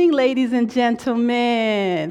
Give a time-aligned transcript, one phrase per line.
[0.00, 2.10] evening, ladies and gentlemen.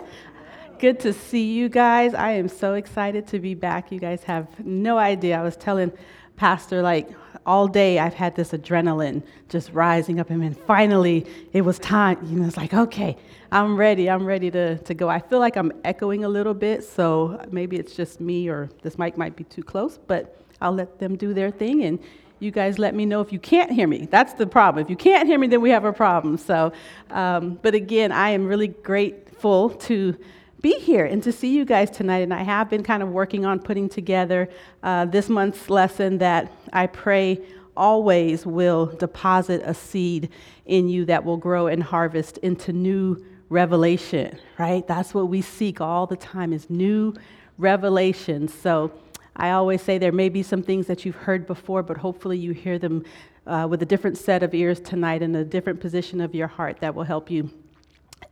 [0.77, 2.13] Good to see you guys.
[2.13, 3.91] I am so excited to be back.
[3.91, 5.39] You guys have no idea.
[5.39, 5.91] I was telling
[6.35, 7.09] Pastor, like,
[7.47, 12.19] all day I've had this adrenaline just rising up, and then finally it was time.
[12.25, 13.17] You know, it's like, okay,
[13.51, 14.07] I'm ready.
[14.07, 15.09] I'm ready to, to go.
[15.09, 18.99] I feel like I'm echoing a little bit, so maybe it's just me or this
[18.99, 21.97] mic might be too close, but I'll let them do their thing and
[22.39, 24.07] you guys let me know if you can't hear me.
[24.09, 24.83] That's the problem.
[24.83, 26.37] If you can't hear me, then we have a problem.
[26.37, 26.71] So,
[27.11, 30.17] um, but again, I am really grateful to
[30.61, 32.19] be here and to see you guys tonight.
[32.19, 34.49] And I have been kind of working on putting together
[34.83, 37.41] uh, this month's lesson that I pray
[37.75, 40.29] always will deposit a seed
[40.65, 44.85] in you that will grow and harvest into new revelation, right?
[44.87, 47.15] That's what we seek all the time is new
[47.57, 48.47] revelation.
[48.47, 48.91] So
[49.35, 52.51] I always say there may be some things that you've heard before, but hopefully you
[52.51, 53.05] hear them
[53.47, 56.79] uh, with a different set of ears tonight in a different position of your heart
[56.81, 57.49] that will help you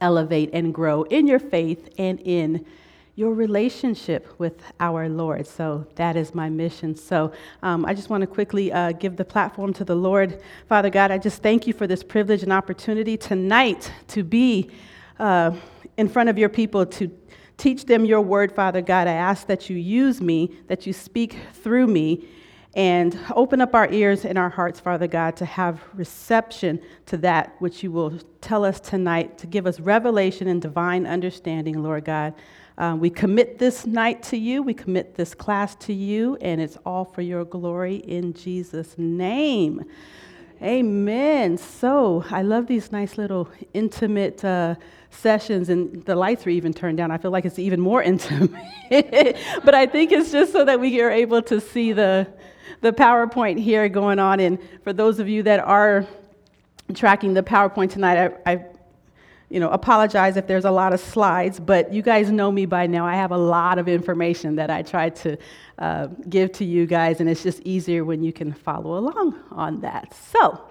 [0.01, 2.65] elevate and grow in your faith and in
[3.15, 5.47] your relationship with our Lord.
[5.47, 6.95] So that is my mission.
[6.95, 7.31] So
[7.63, 10.39] um, I just want to quickly uh, give the platform to the Lord.
[10.69, 14.69] Father God, I just thank you for this privilege and opportunity tonight to be
[15.17, 15.51] uh,
[15.97, 17.07] in front of your people to
[17.57, 19.07] teach them your word, Father God.
[19.07, 22.27] I ask that you use me, that you speak through me,
[22.75, 27.55] and open up our ears and our hearts, Father God, to have reception to that
[27.59, 32.35] which you will tell us tonight, to give us revelation and divine understanding, Lord God.
[32.77, 34.61] Um, we commit this night to you.
[34.61, 39.83] We commit this class to you, and it's all for your glory in Jesus' name.
[40.61, 41.57] Amen.
[41.59, 44.73] So I love these nice little intimate uh,
[45.11, 47.11] sessions, and the lights are even turned down.
[47.11, 49.37] I feel like it's even more intimate.
[49.63, 52.27] but I think it's just so that we are able to see the,
[52.81, 54.39] the PowerPoint here going on.
[54.39, 56.07] And for those of you that are
[56.95, 58.65] tracking the PowerPoint tonight, I, I
[59.49, 62.85] you know, apologize if there's a lot of slides, but you guys know me by
[62.85, 63.05] now.
[63.05, 65.37] I have a lot of information that I try to
[65.79, 69.79] uh, give to you guys, and it's just easier when you can follow along on
[69.81, 70.13] that.
[70.13, 70.61] So,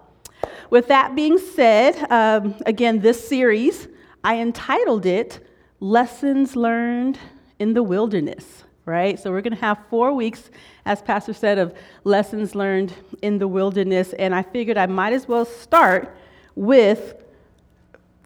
[0.68, 3.88] with that being said, um, again, this series,
[4.22, 5.46] I entitled it
[5.80, 7.18] Lessons Learned
[7.58, 9.18] in the Wilderness, right?
[9.18, 10.50] So, we're going to have four weeks,
[10.84, 11.72] as Pastor said, of
[12.04, 12.92] lessons learned
[13.22, 16.14] in the wilderness, and I figured I might as well start
[16.54, 17.14] with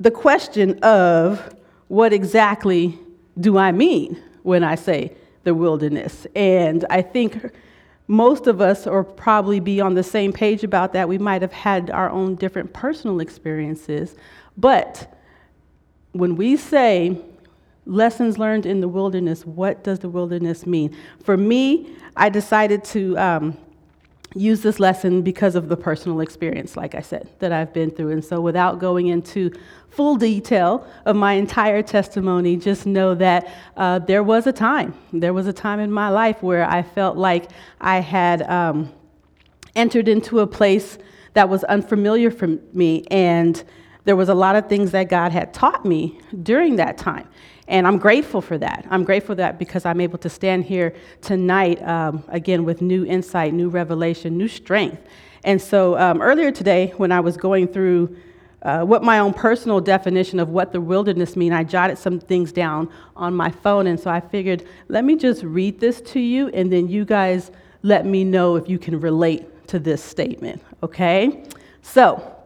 [0.01, 1.55] the question of
[1.89, 2.99] what exactly
[3.39, 6.27] do I mean when I say the wilderness?
[6.35, 7.53] And I think
[8.09, 11.09] most of us are probably be on the same page about that.
[11.09, 14.17] We might have had our own different personal experiences.
[14.57, 15.15] But
[16.13, 17.21] when we say
[17.85, 20.97] lessons learned in the wilderness, what does the wilderness mean?
[21.23, 23.59] For me, I decided to um,
[24.35, 28.11] use this lesson because of the personal experience, like I said, that I've been through.
[28.11, 29.51] And so, without going into
[29.89, 35.33] full detail of my entire testimony, just know that uh, there was a time, there
[35.33, 38.93] was a time in my life where I felt like I had um,
[39.75, 40.99] entered into a place
[41.35, 43.05] that was unfamiliar for me.
[43.11, 43.63] And
[44.05, 47.29] there was a lot of things that God had taught me during that time.
[47.69, 48.87] And I'm grateful for that.
[48.91, 53.55] I'm grateful that because I'm able to stand here tonight, um, again, with new insight,
[53.55, 55.01] new revelation, new strength.
[55.45, 58.17] And so um, earlier today, when I was going through
[58.63, 62.53] uh, what my own personal definition of what the wilderness mean, I jotted some things
[62.53, 63.87] down on my phone.
[63.87, 67.51] And so I figured, let me just read this to you, and then you guys
[67.83, 71.45] let me know if you can relate to this statement, okay?
[71.83, 72.37] So,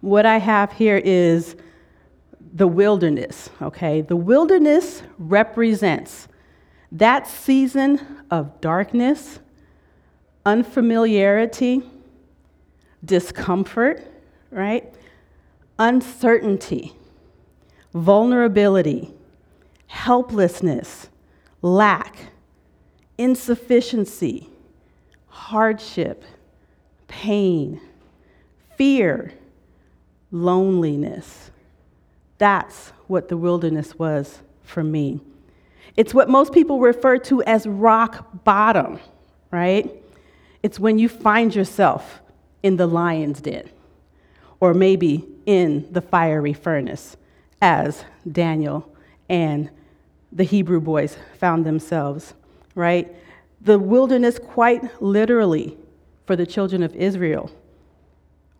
[0.00, 1.56] what I have here is
[2.54, 4.00] the wilderness, okay?
[4.00, 6.28] The wilderness represents
[6.92, 8.00] that season
[8.30, 9.40] of darkness,
[10.46, 11.82] unfamiliarity,
[13.04, 14.02] discomfort,
[14.50, 14.92] right?
[15.78, 16.94] Uncertainty,
[17.92, 19.12] vulnerability,
[19.86, 21.08] helplessness,
[21.60, 22.16] lack,
[23.18, 24.48] insufficiency,
[25.28, 26.24] hardship,
[27.08, 27.80] pain,
[28.76, 29.32] fear,
[30.30, 31.50] loneliness
[32.38, 35.20] that's what the wilderness was for me.
[35.96, 39.00] It's what most people refer to as rock bottom,
[39.50, 39.90] right?
[40.62, 42.20] It's when you find yourself
[42.62, 43.68] in the lion's den,
[44.60, 47.16] or maybe in the fiery furnace,
[47.60, 48.88] as Daniel
[49.28, 49.68] and
[50.30, 52.34] the Hebrew boys found themselves,
[52.76, 53.12] right?
[53.60, 55.76] The wilderness, quite literally,
[56.26, 57.50] for the children of Israel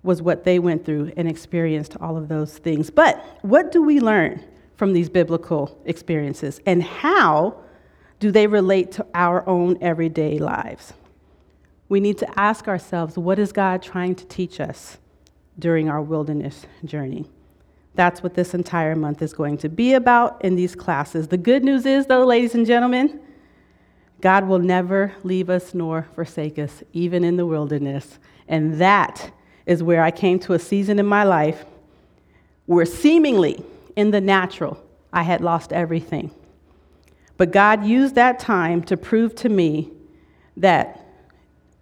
[0.03, 2.91] was what they went through and experienced all of those things.
[2.91, 4.45] But what do we learn
[4.77, 7.57] from these biblical experiences, and how
[8.21, 10.93] do they relate to our own everyday lives?
[11.89, 14.99] We need to ask ourselves what is God trying to teach us
[15.59, 17.29] during our wilderness journey?
[17.95, 21.27] That's what this entire month is going to be about in these classes.
[21.27, 23.21] The good news is, though, ladies and gentlemen,
[24.21, 28.21] God will never leave us nor forsake us, even in the wilderness.
[28.47, 29.33] And that
[29.69, 31.67] is where I came to a season in my life
[32.65, 33.63] where seemingly
[33.95, 34.83] in the natural
[35.13, 36.31] I had lost everything.
[37.37, 39.93] But God used that time to prove to me
[40.57, 41.07] that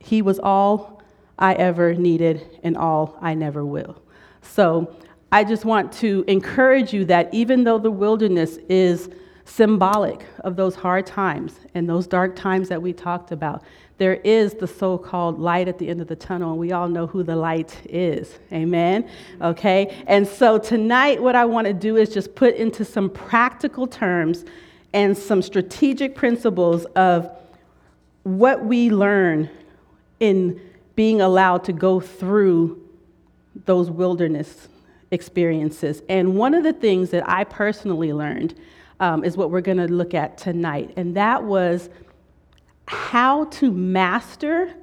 [0.01, 1.01] He was all
[1.39, 4.03] I ever needed and all I never will.
[4.43, 4.95] So
[5.31, 9.09] I just want to encourage you that even though the wilderness is
[9.45, 13.63] symbolic of those hard times and those dark times that we talked about,
[13.99, 16.89] there is the so called light at the end of the tunnel, and we all
[16.89, 18.39] know who the light is.
[18.53, 19.09] Amen?
[19.41, 19.97] Okay?
[20.07, 24.45] And so tonight, what I want to do is just put into some practical terms
[24.93, 27.31] and some strategic principles of
[28.23, 29.49] what we learn
[30.21, 30.61] in
[30.95, 32.83] being allowed to go through
[33.65, 34.69] those wilderness
[35.11, 36.03] experiences.
[36.09, 38.55] And one of the things that I personally learned
[39.01, 41.89] um, is what we're going to look at tonight, and that was
[42.87, 44.75] how to master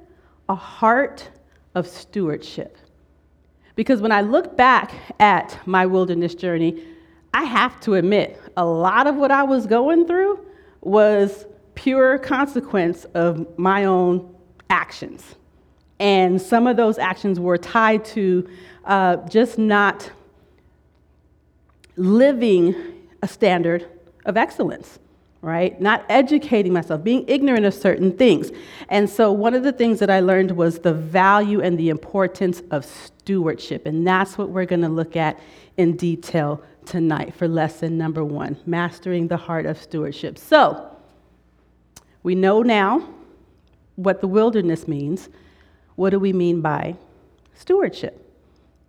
[0.48, 1.28] a heart
[1.74, 2.76] of stewardship.
[3.76, 6.84] Because when I look back at my wilderness journey,
[7.32, 10.46] I have to admit, a lot of what I was going through
[10.82, 14.34] was pure consequence of my own
[14.70, 15.34] actions.
[15.98, 18.48] And some of those actions were tied to
[18.84, 20.10] uh, just not
[21.96, 22.74] living
[23.22, 23.88] a standard
[24.26, 24.98] of excellence,
[25.44, 25.78] right?
[25.78, 28.50] Not educating myself, being ignorant of certain things.
[28.88, 32.62] And so, one of the things that I learned was the value and the importance
[32.70, 33.84] of stewardship.
[33.86, 35.38] And that's what we're going to look at
[35.76, 40.38] in detail tonight for lesson number one mastering the heart of stewardship.
[40.38, 40.90] So,
[42.22, 43.06] we know now
[43.96, 45.28] what the wilderness means.
[45.96, 46.96] What do we mean by
[47.54, 48.20] stewardship?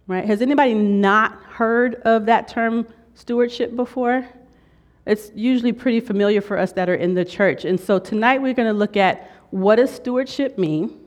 [0.07, 0.23] Right?
[0.23, 4.25] Has anybody not heard of that term stewardship before?
[5.05, 7.63] It's usually pretty familiar for us that are in the church.
[7.65, 10.99] And so tonight we're going to look at what does stewardship mean?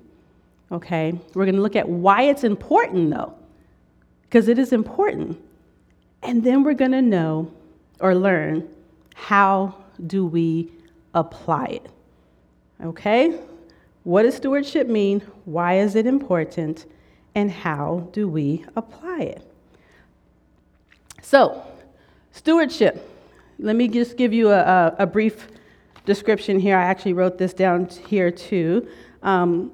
[0.71, 1.19] Okay?
[1.35, 3.35] We're going to look at why it's important though.
[4.23, 5.41] Because it is important.
[6.23, 7.53] And then we're going to know
[8.01, 8.69] or learn
[9.15, 9.75] how
[10.07, 10.71] do we
[11.15, 11.91] apply it.
[12.83, 13.39] Okay?
[14.05, 15.21] What does stewardship mean?
[15.45, 16.87] Why is it important?
[17.35, 19.43] And how do we apply it?
[21.23, 21.63] So,
[22.33, 23.18] stewardship.
[23.59, 25.49] Let me just give you a, a brief
[26.05, 26.77] description here.
[26.77, 28.89] I actually wrote this down here too.
[29.23, 29.73] Um,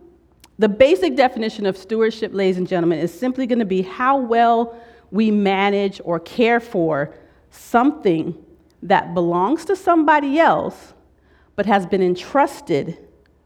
[0.58, 4.80] the basic definition of stewardship, ladies and gentlemen, is simply going to be how well
[5.10, 7.14] we manage or care for
[7.50, 8.34] something
[8.82, 10.94] that belongs to somebody else
[11.56, 12.98] but has been entrusted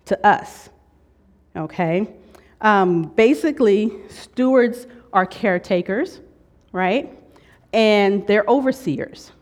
[0.06, 0.70] to us.
[1.56, 2.08] Okay?
[2.60, 6.20] Um, basically, stewards are caretakers,
[6.72, 7.12] right?
[7.72, 9.32] And they're overseers.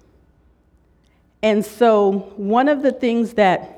[1.43, 3.77] And so, one of the things that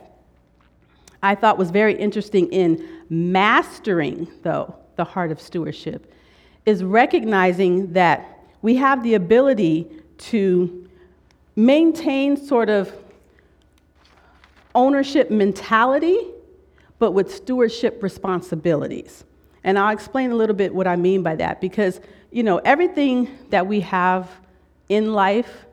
[1.22, 6.12] I thought was very interesting in mastering, though, the heart of stewardship
[6.66, 9.86] is recognizing that we have the ability
[10.18, 10.88] to
[11.56, 12.92] maintain sort of
[14.74, 16.18] ownership mentality,
[16.98, 19.24] but with stewardship responsibilities.
[19.64, 22.00] And I'll explain a little bit what I mean by that because,
[22.30, 24.30] you know, everything that we have
[24.88, 25.66] in life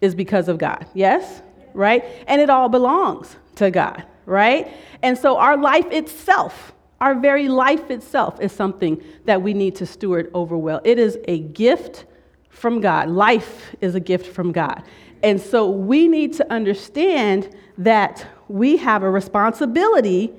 [0.00, 1.42] is because of God, yes?
[1.74, 2.04] Right?
[2.26, 4.72] And it all belongs to God, right?
[5.02, 9.86] And so our life itself, our very life itself is something that we need to
[9.86, 10.80] steward over well.
[10.84, 12.06] It is a gift
[12.48, 13.08] from God.
[13.08, 14.82] Life is a gift from God.
[15.22, 20.32] And so we need to understand that we have a responsibility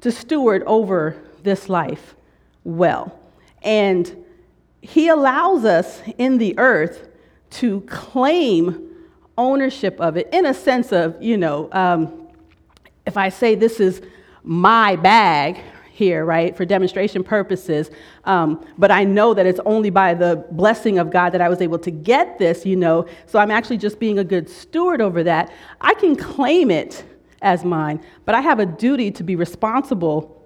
[0.00, 2.14] to steward over this life
[2.64, 3.18] well.
[3.62, 4.24] And
[4.80, 7.08] He allows us in the earth
[7.50, 8.90] to claim
[9.36, 12.28] ownership of it in a sense of, you know, um,
[13.06, 14.02] if I say this is
[14.42, 15.60] my bag
[15.92, 17.90] here, right, for demonstration purposes,
[18.24, 21.60] um, but I know that it's only by the blessing of God that I was
[21.60, 25.22] able to get this, you know, so I'm actually just being a good steward over
[25.24, 25.52] that.
[25.80, 27.04] I can claim it
[27.42, 30.39] as mine, but I have a duty to be responsible.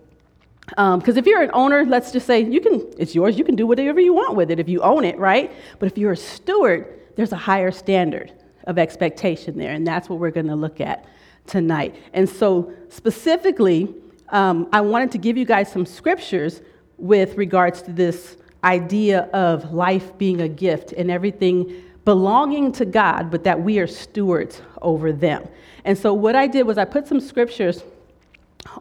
[0.67, 3.55] Because um, if you're an owner, let's just say you can, it's yours, you can
[3.55, 5.53] do whatever you want with it if you own it, right?
[5.79, 8.33] But if you're a steward, there's a higher standard
[8.67, 11.05] of expectation there, and that's what we're going to look at
[11.47, 11.95] tonight.
[12.15, 13.95] And so, specifically,
[14.31, 16.63] um, I wanted to give you guys some scriptures
[16.97, 23.31] with regards to this idea of life being a gift and everything belonging to God,
[23.31, 25.47] but that we are stewards over them.
[25.85, 27.85] And so, what I did was I put some scriptures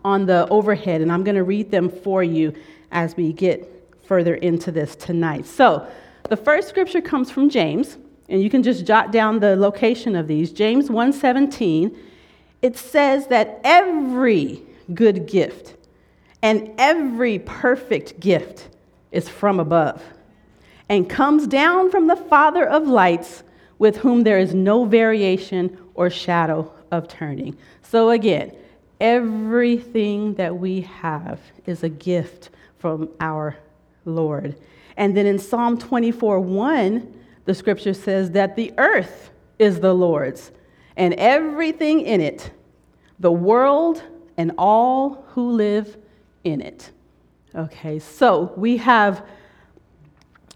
[0.03, 2.53] on the overhead, and I'm going to read them for you
[2.91, 3.69] as we get
[4.05, 5.45] further into this tonight.
[5.45, 5.87] So,
[6.29, 7.97] the first scripture comes from James,
[8.29, 10.51] and you can just jot down the location of these.
[10.51, 11.95] James 1:17,
[12.61, 14.61] it says that every
[14.93, 15.75] good gift
[16.41, 18.69] and every perfect gift
[19.11, 20.01] is from above
[20.89, 23.43] and comes down from the Father of lights,
[23.79, 27.55] with whom there is no variation or shadow of turning.
[27.81, 28.55] So again,
[29.03, 33.57] everything that we have is a gift from our
[34.05, 34.55] Lord.
[34.95, 37.13] And then in Psalm 24 1,
[37.45, 39.29] the scripture says that the earth
[39.59, 40.51] is the Lord's
[40.95, 42.51] and everything in it,
[43.19, 44.01] the world
[44.37, 45.97] and all who live
[46.43, 46.91] in it.
[47.55, 49.25] Okay, so we have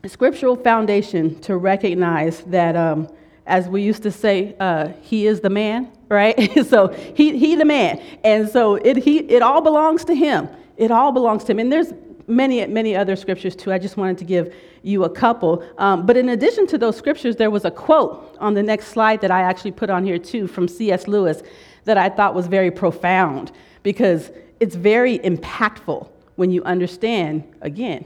[0.04, 3.10] a scriptural foundation to recognize that, um,
[3.48, 6.36] as we used to say, uh, he is the man, right?
[6.68, 8.02] so he, he the man.
[8.24, 10.50] And so it, he, it all belongs to him.
[10.76, 11.60] It all belongs to him.
[11.60, 11.94] And there's
[12.28, 13.72] many, many other scriptures too.
[13.72, 15.64] I just wanted to give you a couple.
[15.78, 19.22] Um, but in addition to those scriptures, there was a quote on the next slide
[19.22, 21.08] that I actually put on here too from C.S.
[21.08, 21.42] Lewis
[21.86, 23.52] that I thought was very profound
[23.82, 28.06] because it's very impactful when you understand, again,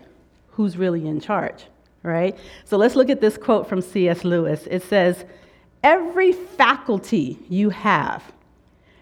[0.51, 1.65] who's really in charge,
[2.03, 2.38] right?
[2.65, 4.24] So let's look at this quote from C.S.
[4.24, 4.67] Lewis.
[4.70, 5.25] It says,
[5.84, 8.24] Every faculty you have,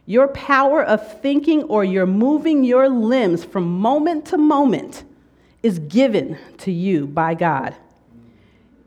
[0.05, 5.03] your power of thinking or your moving your limbs from moment to moment,
[5.61, 7.75] is given to you by God.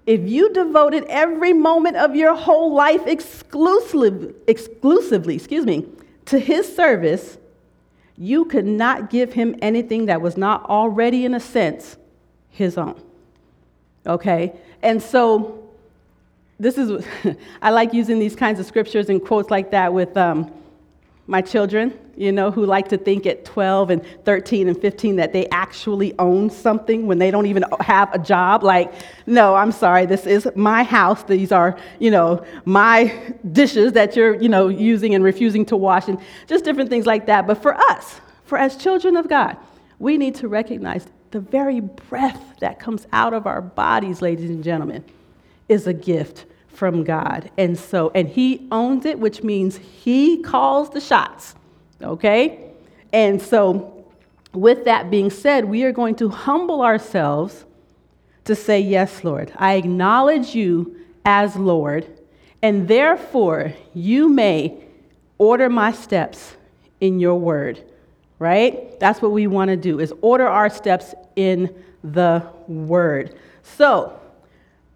[0.07, 5.87] If you devoted every moment of your whole life exclusively, exclusively, excuse me,
[6.27, 7.39] to his service,
[8.17, 11.97] you could not give him anything that was not already, in a sense,
[12.49, 13.01] his own.
[14.07, 14.53] Okay?
[14.83, 15.63] And so,
[16.59, 17.05] this is,
[17.63, 20.53] I like using these kinds of scriptures and quotes like that with um,
[21.27, 25.33] my children, you know, who like to think at 12 and 13 and 15 that
[25.33, 28.63] they actually own something when they don't even have a job.
[28.63, 28.93] Like,
[29.27, 31.23] no, I'm sorry, this is my house.
[31.25, 36.09] These are, you know, my dishes that you're, you know, using and refusing to wash
[36.09, 37.47] and just different things like that.
[37.47, 39.57] But for us, for as children of God,
[39.99, 44.63] we need to recognize the very breath that comes out of our bodies, ladies and
[44.63, 45.05] gentlemen,
[45.69, 47.51] is a gift from God.
[47.59, 51.55] And so, and He owns it, which means He calls the shots.
[52.01, 52.71] Okay?
[53.13, 54.07] And so,
[54.53, 57.65] with that being said, we are going to humble ourselves
[58.45, 62.07] to say, Yes, Lord, I acknowledge you as Lord,
[62.61, 64.85] and therefore you may
[65.39, 66.57] order my steps
[67.01, 67.83] in your word.
[68.39, 68.99] Right?
[68.99, 73.39] That's what we want to do is order our steps in the word.
[73.63, 74.19] So,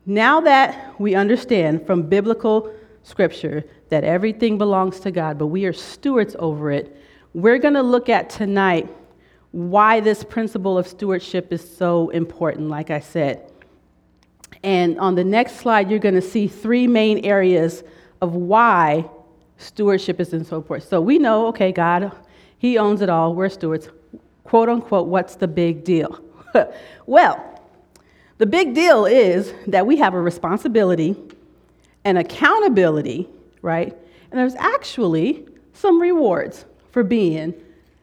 [0.06, 5.72] now that we understand from biblical scripture that everything belongs to God, but we are
[5.72, 6.96] stewards over it,
[7.34, 8.88] we're going to look at tonight
[9.52, 13.50] why this principle of stewardship is so important, like I said.
[14.62, 17.84] And on the next slide, you're going to see three main areas
[18.20, 19.08] of why
[19.58, 20.88] stewardship is so important.
[20.88, 22.12] So we know, okay, God,
[22.58, 23.34] He owns it all.
[23.34, 23.88] We're stewards.
[24.44, 26.20] Quote unquote, what's the big deal?
[27.06, 27.62] well,
[28.38, 31.16] the big deal is that we have a responsibility
[32.04, 33.28] and accountability,
[33.62, 33.96] right?
[34.30, 37.54] And there's actually some rewards for being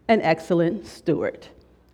[0.07, 1.47] an excellent steward.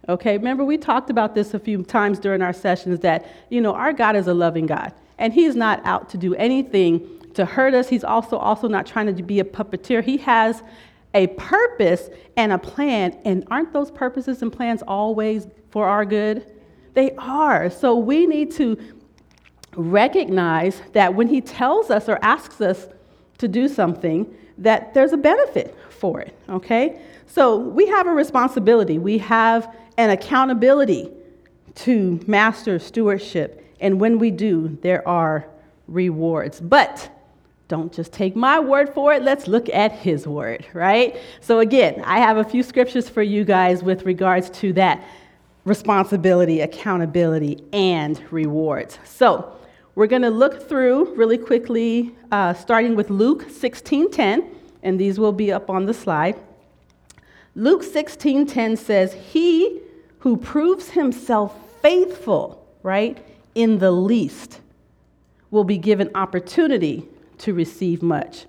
[0.07, 3.75] Okay, remember we talked about this a few times during our sessions that, you know,
[3.75, 7.73] our God is a loving God, and He's not out to do anything to hurt
[7.75, 7.89] us.
[7.89, 10.03] He's also also not trying to be a puppeteer.
[10.03, 10.63] He has
[11.13, 16.45] a purpose and a plan, and aren't those purposes and plans always for our good?
[16.93, 17.69] They are.
[17.69, 18.77] So we need to
[19.75, 22.87] recognize that when he tells us or asks us
[23.37, 27.01] to do something, that there's a benefit for it, okay?
[27.27, 31.11] So we have a responsibility, we have an accountability
[31.75, 33.65] to master stewardship.
[33.79, 35.47] And when we do, there are
[35.87, 36.59] rewards.
[36.59, 37.09] But
[37.67, 39.21] don't just take my word for it.
[39.21, 41.17] Let's look at his word, right?
[41.39, 45.03] So, again, I have a few scriptures for you guys with regards to that
[45.65, 48.99] responsibility, accountability, and rewards.
[49.03, 49.55] So
[49.95, 54.45] we're going to look through really quickly, uh, starting with Luke 16:10,
[54.83, 56.35] and these will be up on the slide.
[57.55, 59.81] Luke 16:10 says, "He
[60.19, 63.17] who proves himself faithful, right,
[63.55, 64.61] in the least,
[65.51, 67.07] will be given opportunity
[67.39, 68.45] to receive much."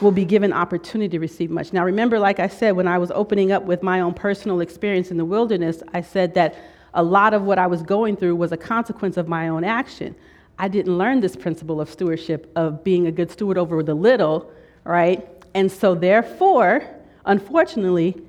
[0.00, 1.72] Will be given opportunity to receive much.
[1.72, 5.10] Now, remember, like I said, when I was opening up with my own personal experience
[5.10, 6.54] in the wilderness, I said that
[6.94, 10.14] a lot of what I was going through was a consequence of my own action.
[10.58, 14.50] I didn't learn this principle of stewardship, of being a good steward over the little,
[14.84, 15.26] right?
[15.54, 16.84] And so, therefore,
[17.26, 18.20] unfortunately,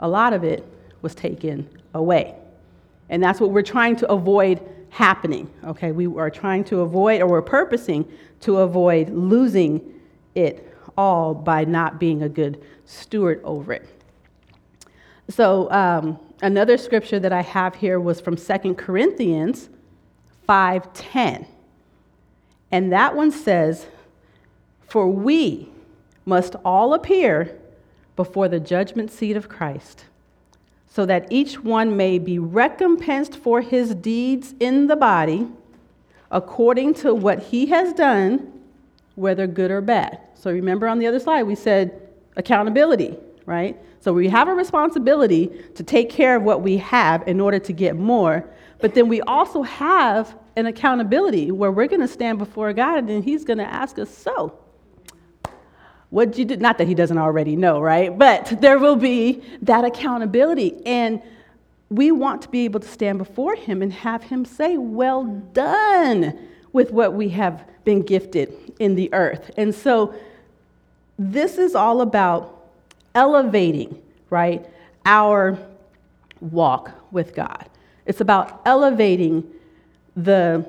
[0.00, 0.66] a lot of it
[1.02, 2.34] was taken away.
[3.08, 5.50] And that's what we're trying to avoid happening.
[5.64, 8.06] Okay, we are trying to avoid, or we're purposing
[8.40, 9.94] to avoid losing
[10.34, 13.86] it all by not being a good steward over it.
[15.30, 19.68] So, um, another scripture that I have here was from 2 Corinthians
[20.46, 21.46] 5:10.
[22.72, 23.86] And that one says,
[24.80, 25.68] "For we
[26.26, 27.56] must all appear
[28.16, 30.04] before the judgment seat of Christ,
[30.88, 35.46] so that each one may be recompensed for his deeds in the body
[36.30, 38.52] according to what he has done,
[39.14, 42.00] whether good or bad." So remember on the other slide we said
[42.36, 43.76] accountability, right?
[44.00, 47.72] So we have a responsibility to take care of what we have in order to
[47.72, 48.48] get more.
[48.78, 53.24] But then we also have an accountability where we're going to stand before God and
[53.24, 54.56] He's going to ask us, So,
[56.10, 56.56] what you do?
[56.56, 58.16] Not that He doesn't already know, right?
[58.16, 60.80] But there will be that accountability.
[60.86, 61.20] And
[61.90, 66.38] we want to be able to stand before Him and have Him say, Well done
[66.72, 69.50] with what we have been gifted in the earth.
[69.56, 70.14] And so,
[71.18, 72.70] this is all about
[73.14, 74.64] elevating, right,
[75.04, 75.58] our
[76.40, 77.68] walk with God.
[78.06, 79.44] It's about elevating
[80.16, 80.68] the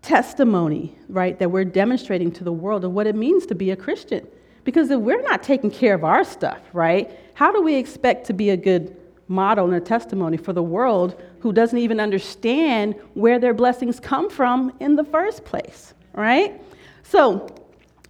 [0.00, 3.76] testimony, right, that we're demonstrating to the world of what it means to be a
[3.76, 4.26] Christian.
[4.64, 8.32] Because if we're not taking care of our stuff, right, how do we expect to
[8.32, 8.96] be a good
[9.28, 14.28] model and a testimony for the world who doesn't even understand where their blessings come
[14.28, 16.60] from in the first place, right?
[17.02, 17.46] So,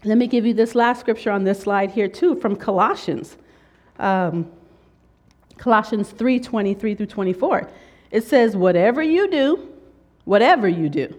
[0.04, 3.36] let me give you this last scripture on this slide here, too, from Colossians.
[3.98, 4.50] Um,
[5.58, 7.70] Colossians 3 23 through 24.
[8.10, 9.68] It says, Whatever you do,
[10.24, 11.14] whatever you do,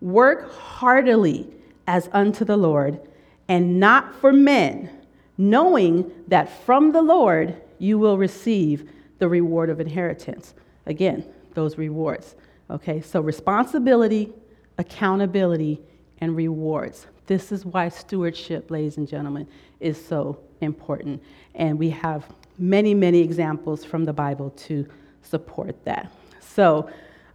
[0.00, 1.52] work heartily
[1.86, 3.00] as unto the Lord,
[3.48, 4.90] and not for men,
[5.36, 10.54] knowing that from the Lord you will receive the reward of inheritance.
[10.86, 11.24] Again,
[11.54, 12.36] those rewards.
[12.70, 14.32] Okay, so responsibility,
[14.78, 15.80] accountability,
[16.20, 17.06] and rewards.
[17.28, 19.46] This is why stewardship, ladies and gentlemen,
[19.80, 21.22] is so important.
[21.54, 22.24] And we have
[22.58, 24.86] many, many examples from the Bible to
[25.22, 26.10] support that.
[26.40, 26.90] So,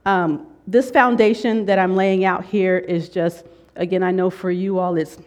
[0.06, 4.80] um, this foundation that I'm laying out here is just, again, I know for you
[4.80, 5.18] all it's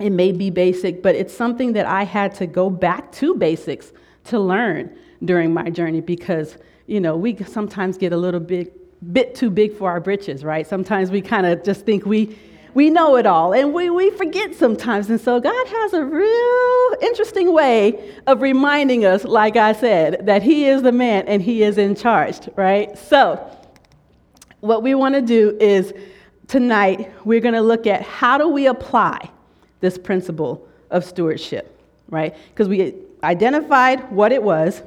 [0.00, 3.92] it may be basic, but it's something that I had to go back to basics
[4.24, 4.90] to learn
[5.24, 8.80] during my journey because, you know, we sometimes get a little bit
[9.12, 10.66] bit too big for our britches, right?
[10.66, 12.36] Sometimes we kind of just think we
[12.74, 15.08] we know it all and we, we forget sometimes.
[15.08, 20.42] And so God has a real interesting way of reminding us, like I said, that
[20.42, 22.96] He is the man and He is in charge, right?
[22.98, 23.50] So,
[24.60, 25.92] what we want to do is
[26.48, 29.30] tonight we're going to look at how do we apply
[29.80, 32.34] this principle of stewardship, right?
[32.48, 34.82] Because we identified what it was,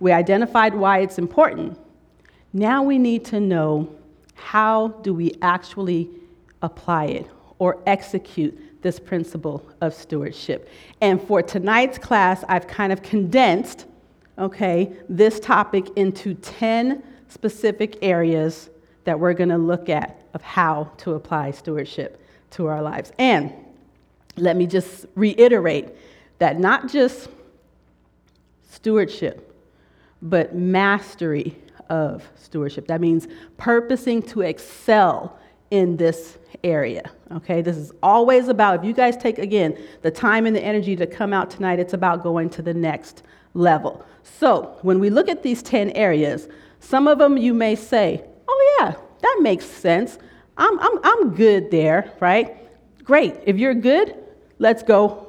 [0.00, 1.78] we identified why it's important.
[2.52, 3.88] Now we need to know
[4.34, 6.10] how do we actually
[6.66, 7.26] apply it
[7.58, 10.68] or execute this principle of stewardship.
[11.00, 13.86] And for tonight's class, I've kind of condensed,
[14.38, 18.68] okay, this topic into 10 specific areas
[19.04, 23.12] that we're going to look at of how to apply stewardship to our lives.
[23.18, 23.52] And
[24.36, 25.88] let me just reiterate
[26.38, 27.28] that not just
[28.70, 29.54] stewardship,
[30.20, 31.56] but mastery
[31.88, 32.88] of stewardship.
[32.88, 35.35] That means purposing to excel
[35.70, 37.10] in this area.
[37.32, 40.96] Okay, this is always about, if you guys take again the time and the energy
[40.96, 43.22] to come out tonight, it's about going to the next
[43.54, 44.04] level.
[44.22, 46.48] So, when we look at these 10 areas,
[46.80, 50.18] some of them you may say, oh, yeah, that makes sense.
[50.56, 52.56] I'm, I'm, I'm good there, right?
[53.04, 53.34] Great.
[53.44, 54.14] If you're good,
[54.58, 55.25] let's go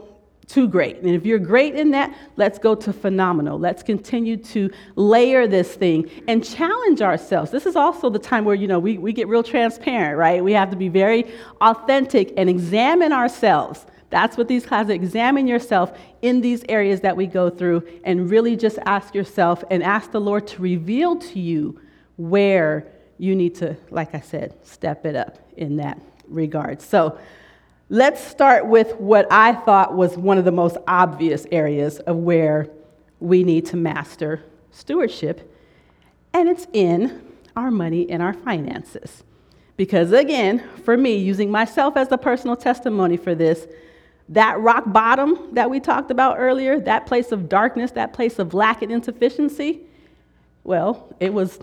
[0.47, 0.97] to great.
[0.97, 3.59] And if you're great in that, let's go to phenomenal.
[3.59, 7.51] Let's continue to layer this thing and challenge ourselves.
[7.51, 10.41] This is also the time where, you know, we, we get real transparent, right?
[10.41, 11.29] We have to be very
[11.59, 13.85] authentic and examine ourselves.
[14.09, 18.55] That's what these classes examine yourself in these areas that we go through and really
[18.55, 21.81] just ask yourself and ask the Lord to reveal to you
[22.15, 26.81] where you need to, like I said, step it up in that regard.
[26.81, 27.19] So,
[27.89, 32.67] Let's start with what I thought was one of the most obvious areas of where
[33.21, 35.49] we need to master stewardship,
[36.33, 39.23] and it's in our money and our finances.
[39.77, 43.67] Because again, for me, using myself as the personal testimony for this,
[44.27, 48.53] that rock bottom that we talked about earlier, that place of darkness, that place of
[48.53, 49.79] lack and insufficiency,
[50.65, 51.57] well, it was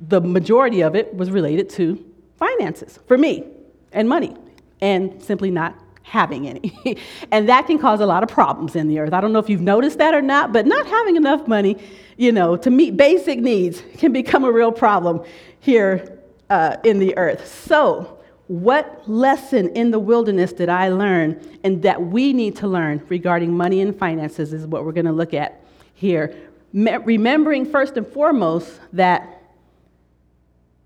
[0.00, 2.04] the majority of it was related to
[2.36, 3.44] finances for me
[3.90, 4.36] and money
[4.84, 6.98] and simply not having any.
[7.32, 9.14] and that can cause a lot of problems in the earth.
[9.14, 11.78] I don't know if you've noticed that or not, but not having enough money,
[12.18, 15.24] you know, to meet basic needs can become a real problem
[15.58, 16.18] here
[16.50, 17.48] uh, in the earth.
[17.48, 23.02] So, what lesson in the wilderness did I learn and that we need to learn
[23.08, 26.36] regarding money and finances is what we're going to look at here.
[26.74, 29.40] Me- remembering first and foremost that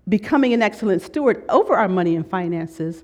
[0.07, 3.03] becoming an excellent steward over our money and finances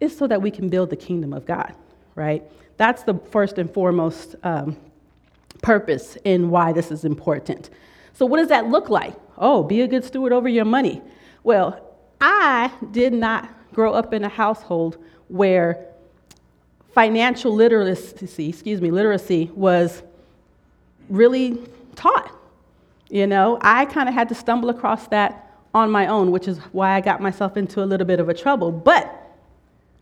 [0.00, 1.74] is so that we can build the kingdom of God,
[2.14, 2.42] right?
[2.76, 4.76] That's the first and foremost um,
[5.62, 7.70] purpose in why this is important.
[8.12, 9.14] So, what does that look like?
[9.38, 11.02] Oh, be a good steward over your money.
[11.42, 11.80] Well,
[12.20, 14.96] I did not grow up in a household
[15.28, 15.86] where
[16.94, 20.02] financial literacy, excuse me, literacy was
[21.08, 21.58] really
[21.94, 22.32] taught.
[23.10, 26.58] You know, I kind of had to stumble across that on my own, which is
[26.72, 28.72] why I got myself into a little bit of a trouble.
[28.72, 29.25] But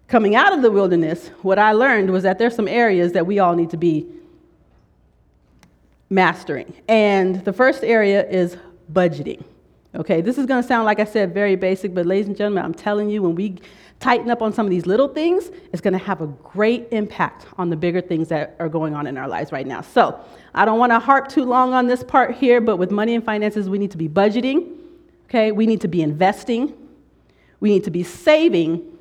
[0.08, 3.38] coming out of the wilderness, what I learned was that there's some areas that we
[3.38, 4.06] all need to be
[6.10, 6.74] mastering.
[6.88, 8.56] And the first area is
[8.92, 9.42] budgeting.
[9.94, 12.64] Okay, this is going to sound like I said very basic, but ladies and gentlemen,
[12.64, 13.58] I'm telling you, when we
[14.00, 17.46] tighten up on some of these little things, it's going to have a great impact
[17.58, 19.80] on the bigger things that are going on in our lives right now.
[19.82, 20.18] So,
[20.52, 23.24] I don't want to harp too long on this part here, but with money and
[23.24, 24.68] finances, we need to be budgeting,
[25.26, 25.52] okay?
[25.52, 26.74] We need to be investing,
[27.60, 28.93] we need to be saving,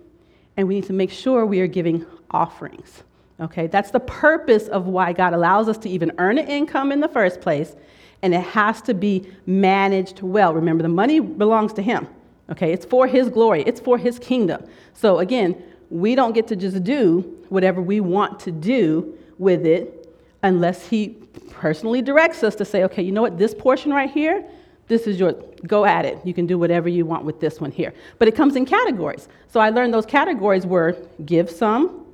[0.57, 3.03] and we need to make sure we are giving offerings.
[3.39, 6.99] Okay, that's the purpose of why God allows us to even earn an income in
[6.99, 7.75] the first place
[8.23, 10.53] and it has to be managed well.
[10.53, 12.07] Remember, the money belongs to Him.
[12.49, 14.65] Okay, it's for His glory, it's for His kingdom.
[14.93, 20.15] So again, we don't get to just do whatever we want to do with it
[20.41, 21.09] unless He
[21.49, 24.43] personally directs us to say, okay, you know what, this portion right here,
[24.87, 25.33] this is your,
[25.65, 26.19] go at it.
[26.23, 27.93] You can do whatever you want with this one here.
[28.19, 29.27] But it comes in categories.
[29.47, 32.05] So I learned those categories were give some,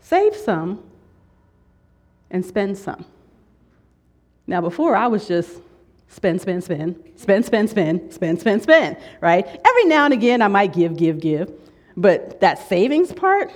[0.00, 0.82] save some,
[2.30, 3.04] and spend some.
[4.46, 5.60] Now, before I was just
[6.08, 9.46] spend, spend, spend, spend, spend, spend, spend, spend, spend, right?
[9.64, 11.50] Every now and again, I might give, give, give.
[11.96, 13.50] But that savings part,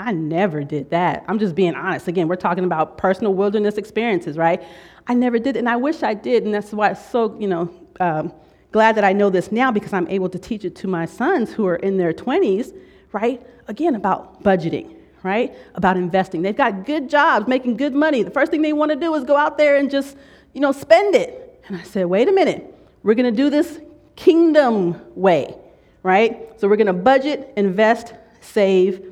[0.00, 1.24] I never did that.
[1.28, 2.08] I'm just being honest.
[2.08, 4.62] Again, we're talking about personal wilderness experiences, right?
[5.06, 7.70] I never did, and I wish I did, and that's why it's so, you know,
[8.00, 8.32] um,
[8.72, 11.52] glad that I know this now because I'm able to teach it to my sons
[11.52, 12.74] who are in their 20s,
[13.12, 13.42] right?
[13.68, 15.54] Again, about budgeting, right?
[15.74, 16.40] About investing.
[16.40, 18.22] They've got good jobs, making good money.
[18.22, 20.16] The first thing they want to do is go out there and just,
[20.54, 21.62] you know, spend it.
[21.68, 22.74] And I said, wait a minute.
[23.02, 23.80] We're going to do this
[24.16, 25.54] kingdom way,
[26.02, 26.58] right?
[26.58, 29.09] So we're going to budget, invest, save,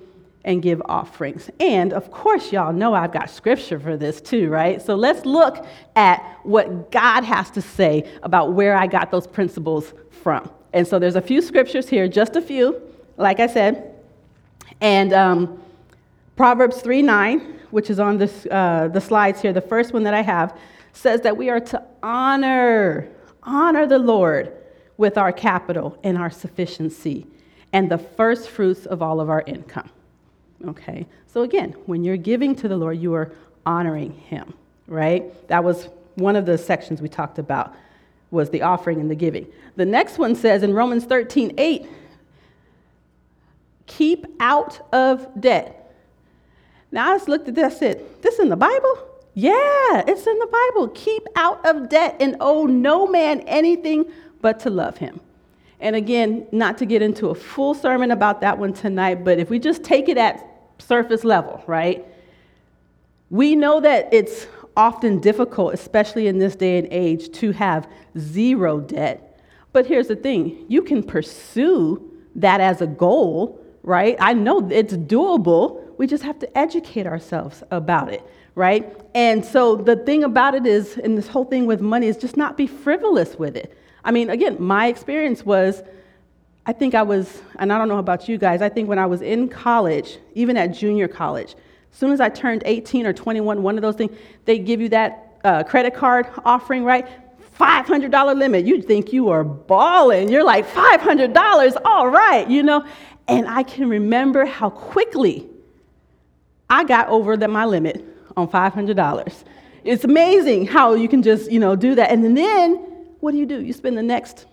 [0.48, 1.50] and give offerings.
[1.60, 4.80] And of course, y'all know I've got scripture for this too, right?
[4.80, 9.92] So let's look at what God has to say about where I got those principles
[10.22, 10.50] from.
[10.72, 12.80] And so there's a few scriptures here, just a few,
[13.18, 13.94] like I said.
[14.80, 15.62] And um,
[16.34, 20.14] Proverbs 3 9, which is on this, uh, the slides here, the first one that
[20.14, 20.58] I have,
[20.94, 23.06] says that we are to honor,
[23.42, 24.50] honor the Lord
[24.96, 27.26] with our capital and our sufficiency
[27.74, 29.90] and the first fruits of all of our income.
[30.66, 31.06] Okay?
[31.26, 33.32] So again, when you're giving to the Lord, you are
[33.64, 34.54] honoring him,
[34.86, 35.46] right?
[35.48, 37.74] That was one of the sections we talked about
[38.30, 39.46] was the offering and the giving.
[39.76, 41.86] The next one says in Romans 13, 8,
[43.86, 45.74] keep out of debt.
[46.90, 48.98] Now I just looked at this, said, This in the Bible?
[49.34, 50.88] Yeah, it's in the Bible.
[50.88, 55.20] Keep out of debt and owe no man anything but to love him.
[55.80, 59.48] And again, not to get into a full sermon about that one tonight, but if
[59.50, 60.44] we just take it at
[60.78, 62.04] surface level, right?
[63.30, 67.88] We know that it's often difficult, especially in this day and age, to have
[68.18, 69.40] zero debt.
[69.72, 72.02] But here's the thing you can pursue
[72.36, 74.16] that as a goal, right?
[74.20, 75.82] I know it's doable.
[75.98, 78.96] We just have to educate ourselves about it, right?
[79.14, 82.36] And so the thing about it is, and this whole thing with money is just
[82.36, 83.76] not be frivolous with it.
[84.04, 85.82] I mean, again, my experience was
[86.68, 89.06] I think I was, and I don't know about you guys, I think when I
[89.06, 91.54] was in college, even at junior college,
[91.90, 94.90] as soon as I turned 18 or 21, one of those things, they give you
[94.90, 97.08] that uh, credit card offering, right?
[97.58, 98.66] $500 limit.
[98.66, 100.28] You think you are balling.
[100.28, 102.84] You're like, $500, all right, you know?
[103.28, 105.48] And I can remember how quickly
[106.68, 108.04] I got over the, my limit
[108.36, 109.44] on $500.
[109.84, 112.10] It's amazing how you can just, you know, do that.
[112.10, 112.87] And then
[113.20, 113.60] what do you do?
[113.60, 114.46] You spend the next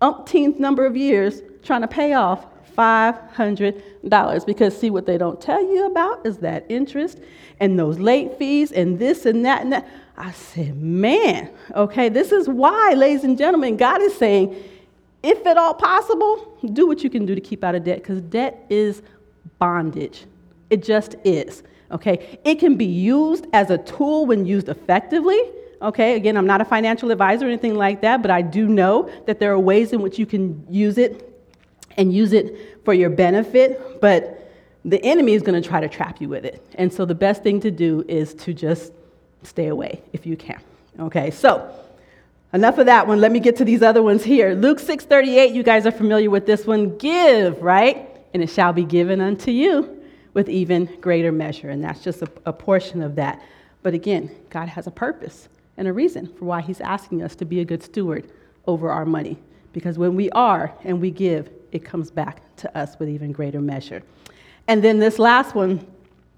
[0.00, 5.60] umpteenth number of years trying to pay off $500 because see what they don't tell
[5.60, 7.18] you about is that interest
[7.58, 9.88] and those late fees and this and that and that.
[10.16, 14.56] I said, man, okay, this is why, ladies and gentlemen, God is saying,
[15.22, 18.20] if at all possible, do what you can do to keep out of debt because
[18.20, 19.02] debt is
[19.58, 20.26] bondage
[20.70, 21.64] It just is.
[21.90, 22.38] Okay?
[22.44, 25.40] It can be used as a tool when used effectively.
[25.80, 29.10] Okay, again, I'm not a financial advisor or anything like that, but I do know
[29.26, 31.24] that there are ways in which you can use it
[31.96, 34.50] and use it for your benefit, but
[34.84, 36.64] the enemy is going to try to trap you with it.
[36.74, 38.92] And so the best thing to do is to just
[39.42, 40.60] stay away if you can.
[40.98, 41.72] Okay, so
[42.52, 43.20] enough of that one.
[43.20, 44.54] Let me get to these other ones here.
[44.54, 46.96] Luke 6:38, you guys are familiar with this one.
[46.98, 48.08] Give, right?
[48.34, 50.02] And it shall be given unto you
[50.34, 51.70] with even greater measure.
[51.70, 53.40] And that's just a, a portion of that.
[53.82, 57.46] But again, God has a purpose and a reason for why He's asking us to
[57.46, 58.30] be a good steward
[58.66, 59.38] over our money.
[59.72, 63.60] Because when we are and we give, it comes back to us with even greater
[63.60, 64.02] measure.
[64.66, 65.86] And then this last one,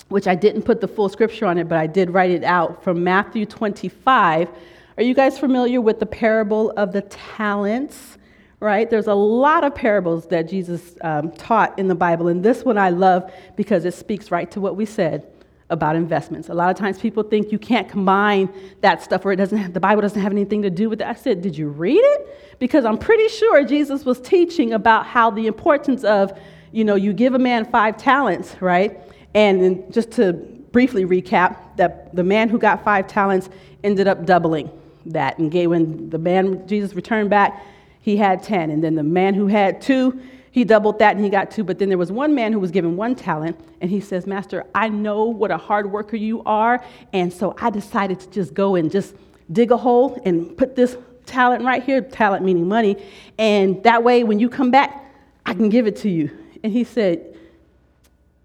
[0.09, 2.85] which I didn't put the full scripture on it, but I did write it out
[2.85, 4.49] from Matthew 25.
[4.97, 8.19] Are you guys familiar with the parable of the talents?
[8.59, 8.91] Right?
[8.91, 12.77] There's a lot of parables that Jesus um, taught in the Bible, and this one
[12.77, 15.27] I love because it speaks right to what we said
[15.71, 16.49] about investments.
[16.49, 19.73] A lot of times people think you can't combine that stuff or it doesn't have,
[19.73, 21.07] the Bible doesn't have anything to do with it.
[21.07, 22.59] I said, Did you read it?
[22.59, 26.39] Because I'm pretty sure Jesus was teaching about how the importance of,
[26.73, 29.01] you know, you give a man five talents, right?
[29.35, 33.49] And just to briefly recap, that the man who got five talents
[33.83, 34.71] ended up doubling
[35.07, 37.65] that and gave when the man Jesus returned back,
[38.01, 38.71] he had 10.
[38.71, 41.65] And then the man who had two, he doubled that and he got two.
[41.65, 44.65] But then there was one man who was given one talent, and he says, Master,
[44.75, 46.85] I know what a hard worker you are.
[47.13, 49.15] And so I decided to just go and just
[49.53, 52.97] dig a hole and put this talent right here, talent meaning money.
[53.39, 55.05] And that way, when you come back,
[55.47, 56.31] I can give it to you.
[56.63, 57.27] And he said,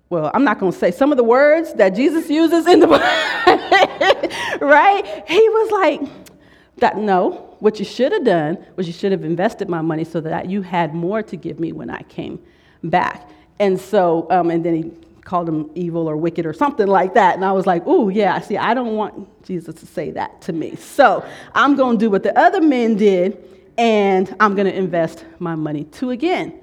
[0.10, 2.88] well, I'm not going to say some of the words that Jesus uses in the
[2.88, 5.24] Bible, right?
[5.28, 6.02] He was like,
[6.78, 10.22] that no, what you should have done was you should have invested my money so
[10.22, 12.40] that you had more to give me when I came
[12.84, 13.30] back.
[13.60, 14.92] And so, um, and then he
[15.24, 17.36] called him evil or wicked or something like that.
[17.36, 20.54] And I was like, oh, yeah, see, I don't want Jesus to say that to
[20.54, 20.76] me.
[20.76, 23.44] So I'm going to do what the other men did,
[23.78, 26.60] and I'm going to invest my money to, again,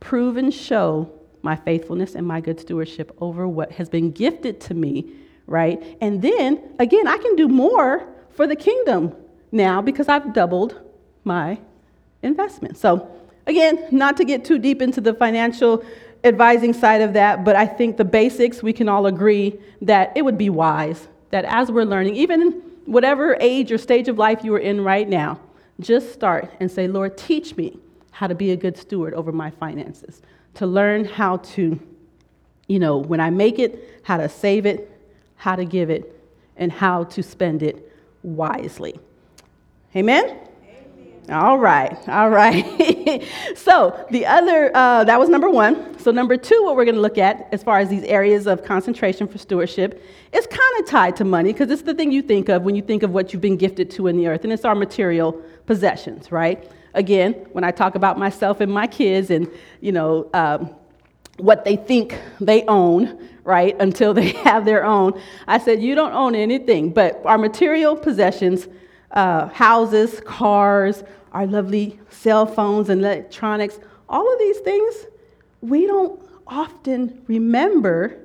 [0.00, 1.12] prove and show
[1.42, 5.12] my faithfulness and my good stewardship over what has been gifted to me,
[5.46, 5.96] right?
[6.00, 9.14] And then, again, I can do more for the kingdom
[9.52, 10.80] now because I've doubled
[11.24, 11.58] my
[12.22, 12.76] investment.
[12.76, 13.10] So,
[13.46, 15.84] again, not to get too deep into the financial
[16.24, 20.22] advising side of that, but I think the basics, we can all agree that it
[20.22, 24.54] would be wise that as we're learning, even whatever age or stage of life you
[24.54, 25.38] are in right now,
[25.80, 27.78] just start and say, Lord, teach me
[28.10, 30.22] how to be a good steward over my finances,
[30.54, 31.78] to learn how to,
[32.66, 34.90] you know, when I make it, how to save it,
[35.36, 36.20] how to give it,
[36.56, 38.98] and how to spend it wisely.
[39.98, 40.38] Amen?
[41.28, 43.24] All right, all right.
[43.56, 45.98] so the other, uh, that was number one.
[45.98, 48.62] So, number two, what we're going to look at as far as these areas of
[48.62, 50.00] concentration for stewardship
[50.32, 52.82] is kind of tied to money because it's the thing you think of when you
[52.82, 55.32] think of what you've been gifted to in the earth, and it's our material
[55.66, 56.70] possessions, right?
[56.94, 60.72] Again, when I talk about myself and my kids and, you know, um,
[61.38, 66.12] what they think they own, right, until they have their own, I said, you don't
[66.12, 68.68] own anything, but our material possessions
[69.12, 75.06] uh, houses, cars, our lovely cell phones and electronics, all of these things,
[75.60, 78.18] we don't often remember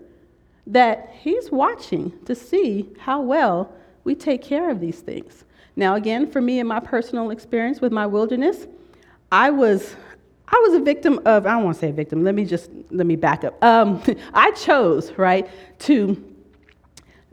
[0.68, 5.46] that He's watching to see how well we take care of these things.
[5.76, 8.68] Now, again, for me in my personal experience with my wilderness,
[9.32, 9.96] I was
[10.54, 13.08] I was a victim of, I don't want to say victim, let me just, let
[13.08, 13.62] me back up.
[13.64, 14.04] Um,
[14.36, 16.24] I chose, right, to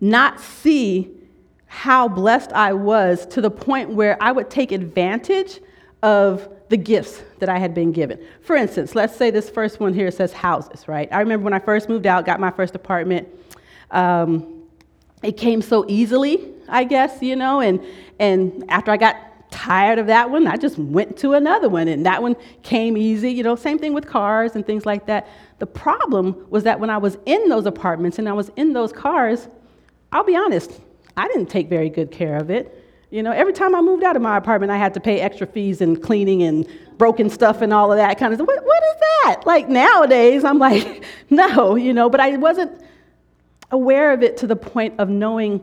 [0.00, 1.10] not see
[1.72, 5.60] how blessed I was to the point where I would take advantage
[6.02, 8.18] of the gifts that I had been given.
[8.42, 11.08] For instance, let's say this first one here says houses, right?
[11.12, 13.28] I remember when I first moved out, got my first apartment.
[13.92, 14.64] Um,
[15.22, 17.80] it came so easily, I guess, you know, and,
[18.18, 19.16] and after I got
[19.52, 23.30] tired of that one, I just went to another one, and that one came easy,
[23.30, 25.28] you know, same thing with cars and things like that.
[25.60, 28.92] The problem was that when I was in those apartments and I was in those
[28.92, 29.46] cars,
[30.10, 30.80] I'll be honest,
[31.16, 32.76] I didn't take very good care of it.
[33.10, 35.46] You know, every time I moved out of my apartment, I had to pay extra
[35.46, 38.46] fees and cleaning and broken stuff and all of that kind of stuff.
[38.46, 39.42] What, what is that?
[39.46, 42.80] Like nowadays, I'm like, no, you know, but I wasn't
[43.72, 45.60] aware of it to the point of knowing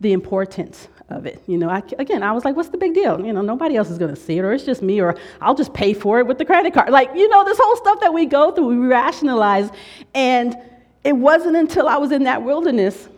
[0.00, 1.42] the importance of it.
[1.46, 3.24] You know, I, again, I was like, what's the big deal?
[3.24, 5.54] You know, nobody else is going to see it, or it's just me, or I'll
[5.54, 6.90] just pay for it with the credit card.
[6.90, 9.70] Like, you know, this whole stuff that we go through, we rationalize.
[10.14, 10.56] And
[11.04, 13.08] it wasn't until I was in that wilderness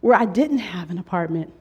[0.00, 1.52] where I didn't have an apartment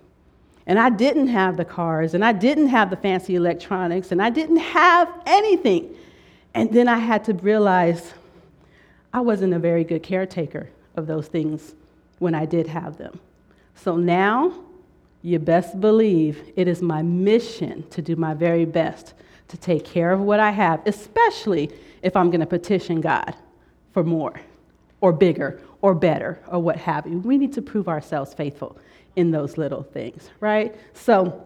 [0.65, 4.29] and I didn't have the cars and I didn't have the fancy electronics and I
[4.29, 5.95] didn't have anything.
[6.53, 8.13] And then I had to realize
[9.13, 11.73] I wasn't a very good caretaker of those things
[12.19, 13.19] when I did have them.
[13.75, 14.53] So now,
[15.21, 19.13] you best believe it is my mission to do my very best
[19.49, 21.71] to take care of what I have, especially
[22.01, 23.35] if I'm going to petition God
[23.91, 24.39] for more
[25.01, 27.19] or bigger or better or what have you.
[27.19, 28.77] We need to prove ourselves faithful
[29.15, 30.75] in those little things, right?
[30.93, 31.45] So,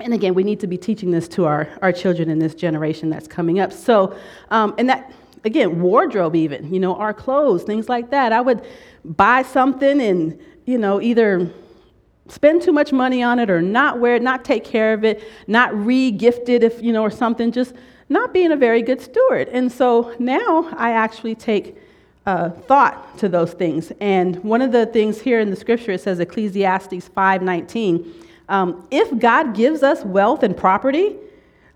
[0.00, 3.10] and again, we need to be teaching this to our, our children in this generation
[3.10, 3.72] that's coming up.
[3.72, 4.16] So,
[4.50, 5.12] um, and that,
[5.44, 8.32] again, wardrobe, even, you know, our clothes, things like that.
[8.32, 8.64] I would
[9.04, 11.50] buy something and, you know, either
[12.28, 15.24] spend too much money on it or not wear it, not take care of it,
[15.46, 17.74] not re gift it, if, you know, or something, just
[18.08, 19.48] not being a very good steward.
[19.48, 21.76] And so now I actually take
[22.28, 23.90] uh, thought to those things.
[24.00, 28.04] And one of the things here in the scripture, it says Ecclesiastes 5:19,
[28.50, 31.16] um, if God gives us wealth and property,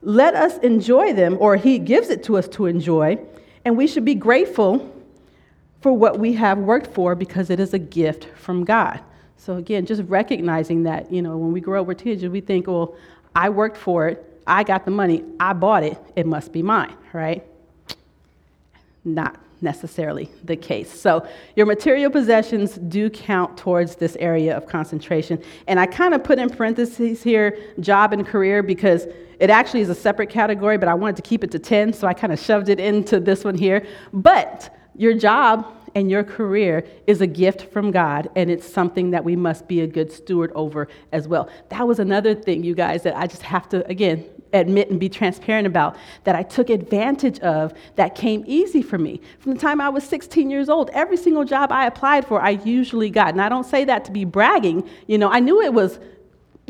[0.02, 3.18] let us enjoy them, or He gives it to us to enjoy,
[3.64, 4.94] and we should be grateful
[5.80, 9.00] for what we have worked for because it is a gift from God.
[9.38, 12.66] So again, just recognizing that, you know, when we grow up, we're teenagers, we think,
[12.66, 12.94] well,
[13.34, 16.94] I worked for it, I got the money, I bought it, it must be mine,
[17.14, 17.42] right?
[19.02, 20.92] Not necessarily the case.
[20.92, 25.42] So, your material possessions do count towards this area of concentration.
[25.66, 29.06] And I kind of put in parentheses here job and career because
[29.40, 32.06] it actually is a separate category, but I wanted to keep it to 10, so
[32.06, 33.84] I kind of shoved it into this one here.
[34.12, 39.24] But your job and your career is a gift from God, and it's something that
[39.24, 41.48] we must be a good steward over as well.
[41.68, 45.08] That was another thing, you guys, that I just have to, again, admit and be
[45.08, 49.20] transparent about that I took advantage of that came easy for me.
[49.38, 52.50] From the time I was 16 years old, every single job I applied for, I
[52.50, 53.28] usually got.
[53.28, 54.88] And I don't say that to be bragging.
[55.06, 55.98] You know, I knew it was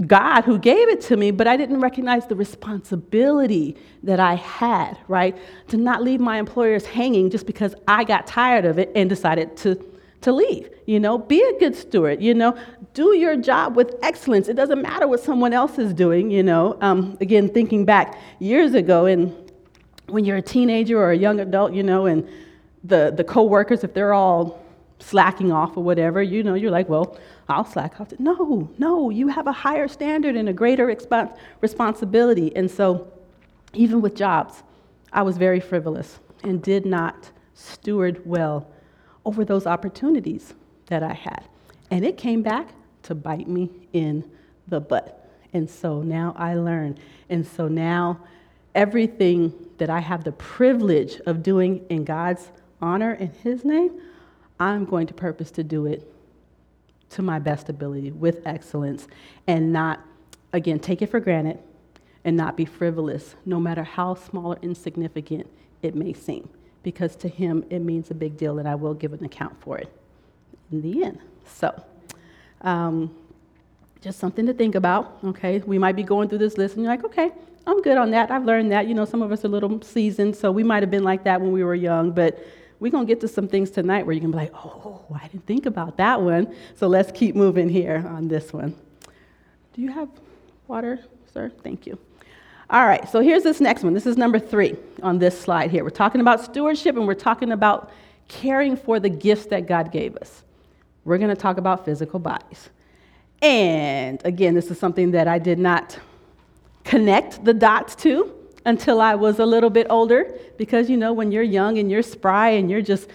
[0.06, 4.98] God who gave it to me, but I didn't recognize the responsibility that I had,
[5.06, 5.36] right?
[5.68, 9.56] To not leave my employers hanging just because I got tired of it and decided
[9.58, 10.70] to to leave.
[10.86, 12.22] You know, be a good steward.
[12.22, 12.56] You know,
[12.94, 14.48] do your job with excellence.
[14.48, 16.30] It doesn't matter what someone else is doing.
[16.30, 19.34] You know, um, again, thinking back years ago, and
[20.08, 22.26] when you're a teenager or a young adult, you know, and
[22.84, 24.62] the the coworkers, if they're all
[24.98, 28.12] slacking off or whatever, you know, you're like, well, I'll slack off.
[28.18, 32.54] No, no, you have a higher standard and a greater expo- responsibility.
[32.56, 33.10] And so,
[33.74, 34.62] even with jobs,
[35.12, 38.70] I was very frivolous and did not steward well
[39.24, 40.54] over those opportunities
[40.86, 41.44] that I had.
[41.90, 42.68] And it came back
[43.04, 44.28] to bite me in
[44.68, 45.30] the butt.
[45.52, 46.98] And so now I learn.
[47.28, 48.20] And so now
[48.74, 52.50] everything that I have the privilege of doing in God's
[52.80, 54.00] honor in His name,
[54.58, 56.11] I'm going to purpose to do it
[57.12, 59.08] to my best ability with excellence
[59.46, 60.00] and not,
[60.52, 61.58] again, take it for granted
[62.24, 65.48] and not be frivolous, no matter how small or insignificant
[65.82, 66.48] it may seem
[66.82, 69.78] because to him it means a big deal and I will give an account for
[69.78, 69.92] it
[70.70, 71.18] in the end.
[71.46, 71.82] So,
[72.62, 73.14] um,
[74.00, 75.60] just something to think about, okay?
[75.60, 77.30] We might be going through this list and you're like, okay,
[77.66, 78.30] I'm good on that.
[78.30, 78.88] I've learned that.
[78.88, 81.22] You know, some of us are a little seasoned, so we might have been like
[81.24, 82.44] that when we were young, but
[82.82, 85.28] we're going to get to some things tonight where you can be like, oh, I
[85.28, 86.52] didn't think about that one.
[86.74, 88.74] So let's keep moving here on this one.
[89.72, 90.08] Do you have
[90.66, 90.98] water,
[91.32, 91.52] sir?
[91.62, 91.96] Thank you.
[92.68, 93.94] All right, so here's this next one.
[93.94, 95.84] This is number three on this slide here.
[95.84, 97.92] We're talking about stewardship and we're talking about
[98.26, 100.42] caring for the gifts that God gave us.
[101.04, 102.68] We're going to talk about physical bodies.
[103.42, 105.96] And again, this is something that I did not
[106.82, 111.32] connect the dots to until I was a little bit older because you know when
[111.32, 113.08] you're young and you're spry and you're just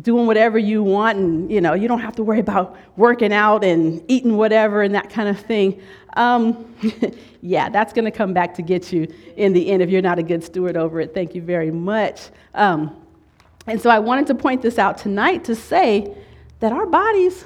[0.00, 3.62] doing whatever you want and you know you don't have to worry about working out
[3.62, 5.80] and eating whatever and that kind of thing
[6.16, 6.74] um,
[7.42, 10.18] yeah that's going to come back to get you in the end if you're not
[10.18, 11.14] a good steward over it.
[11.14, 12.30] Thank you very much.
[12.54, 13.04] Um,
[13.66, 16.14] and so i wanted to point this out tonight to say
[16.60, 17.44] that our bodies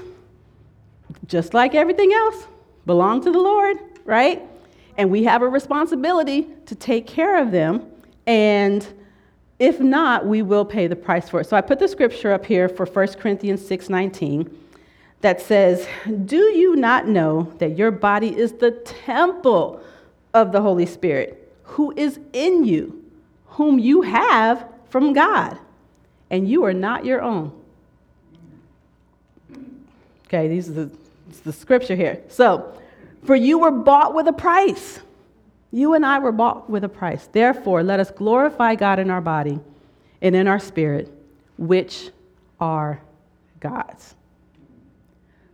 [1.26, 2.46] just like everything else
[2.86, 4.42] belong to the lord right
[4.98, 7.86] and we have a responsibility to take care of them
[8.26, 8.86] and
[9.58, 11.46] if not, we will pay the price for it.
[11.46, 14.48] So I put the scripture up here for 1 Corinthians 6:19
[15.20, 15.88] that says,
[16.26, 19.80] "Do you not know that your body is the temple
[20.32, 23.02] of the Holy Spirit, who is in you,
[23.46, 25.58] whom you have from God,
[26.30, 27.50] and you are not your own?"
[30.26, 30.90] Okay, these are the,
[31.42, 32.20] the scripture here.
[32.28, 32.72] So,
[33.24, 35.00] for you were bought with a price.
[35.70, 37.28] You and I were bought with a price.
[37.30, 39.60] Therefore, let us glorify God in our body
[40.22, 41.12] and in our spirit,
[41.56, 42.10] which
[42.58, 43.00] are
[43.60, 44.14] God's.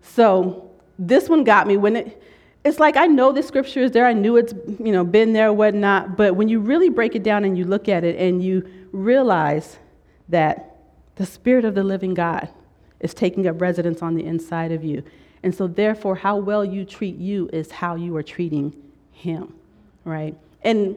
[0.03, 2.23] So, this one got me when it
[2.65, 4.07] it's like I know the scripture is there.
[4.07, 6.17] I knew it's you know been there, whatnot.
[6.17, 9.79] But when you really break it down and you look at it and you realize
[10.31, 10.77] that
[11.17, 12.49] the Spirit of the living God
[13.01, 15.05] is taking up residence on the inside of you.
[15.45, 18.74] And so, therefore, how well you treat you is how you are treating
[19.12, 19.55] him,
[20.05, 20.34] right?
[20.62, 20.97] And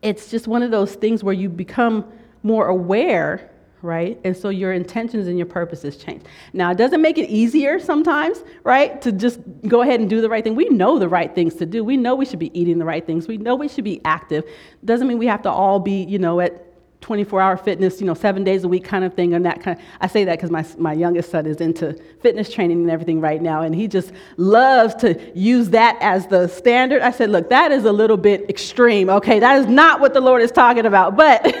[0.00, 2.10] it's just one of those things where you become
[2.42, 3.50] more aware,
[3.82, 4.18] right?
[4.24, 6.22] And so your intentions and your purposes change.
[6.54, 10.28] Now, it doesn't make it easier sometimes, right, to just go ahead and do the
[10.30, 10.54] right thing.
[10.54, 11.84] We know the right things to do.
[11.84, 13.28] We know we should be eating the right things.
[13.28, 14.44] We know we should be active.
[14.86, 16.64] Doesn't mean we have to all be, you know, at
[17.00, 19.78] 24 hour fitness, you know, seven days a week kind of thing, and that kind
[19.78, 23.20] of, I say that because my, my youngest son is into fitness training and everything
[23.20, 27.02] right now, and he just loves to use that as the standard.
[27.02, 29.38] I said, look, that is a little bit extreme, okay?
[29.38, 31.54] That is not what the Lord is talking about, but,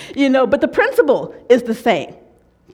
[0.16, 2.14] you know, but the principle is the same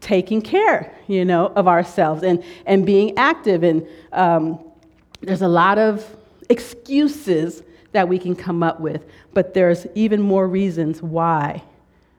[0.00, 3.62] taking care, you know, of ourselves and, and being active.
[3.62, 4.60] And um,
[5.22, 6.16] there's a lot of
[6.48, 11.62] excuses that we can come up with, but there's even more reasons why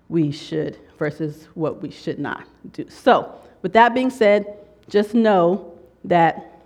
[0.10, 2.90] we should versus what we should not do.
[2.90, 4.58] So, with that being said,
[4.90, 6.62] just know that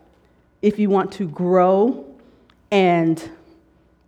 [0.61, 2.05] if you want to grow
[2.69, 3.29] and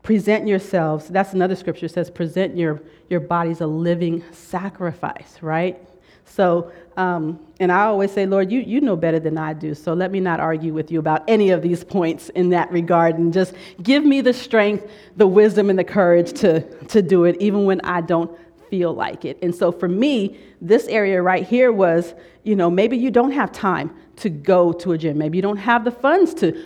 [0.04, 5.82] present yourselves, that's another scripture says, present your, your bodies a living sacrifice, right?
[6.26, 9.94] So, um, and I always say, Lord, you, you know better than I do, so
[9.94, 13.34] let me not argue with you about any of these points in that regard, and
[13.34, 17.66] just give me the strength, the wisdom, and the courage to, to do it, even
[17.66, 18.32] when I don't
[18.74, 19.38] feel like it.
[19.44, 23.52] And so for me, this area right here was, you know, maybe you don't have
[23.52, 25.16] time to go to a gym.
[25.20, 26.60] Maybe you don't have the funds to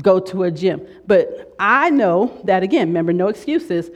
[0.00, 0.86] go to a gym.
[1.08, 3.90] But I know that, again, remember, no excuses.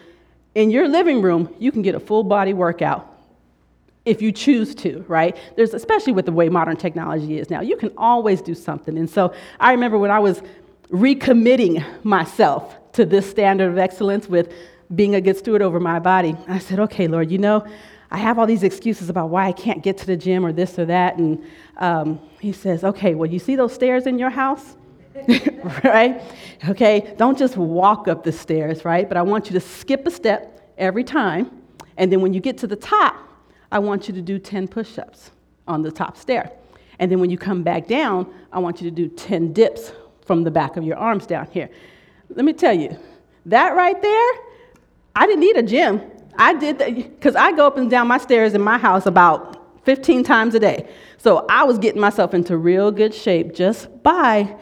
[0.57, 3.09] In your living room, you can get a full body workout
[4.05, 5.37] if you choose to, right?
[5.55, 8.99] There's, especially with the way modern technology is now, you can always do something.
[8.99, 10.43] And so I remember when I was
[10.91, 14.53] recommitting myself to this standard of excellence with
[14.95, 16.37] being a good steward over my body.
[16.49, 17.67] I said, okay, Lord, you know,
[18.11, 20.79] I have all these excuses about why I can't get to the gym or this
[20.79, 21.17] or that.
[21.17, 21.43] And
[21.79, 24.77] um, he says, okay, well, you see those stairs in your house?
[25.85, 26.21] right?
[26.69, 29.09] Okay, don't just walk up the stairs, right?
[29.09, 31.63] But I want you to skip a step every time.
[31.97, 33.17] And then when you get to the top,
[33.71, 35.31] I want you to do 10 push ups
[35.67, 36.51] on the top stair.
[36.99, 39.93] And then when you come back down, I want you to do 10 dips
[40.25, 41.71] from the back of your arms down here.
[42.29, 42.97] Let me tell you,
[43.47, 44.33] that right there
[45.15, 46.01] I didn't need a gym.
[46.39, 49.85] I did that because I go up and down my stairs in my house about
[49.85, 50.89] 15 times a day.
[51.19, 54.57] So I was getting myself into real good shape just by,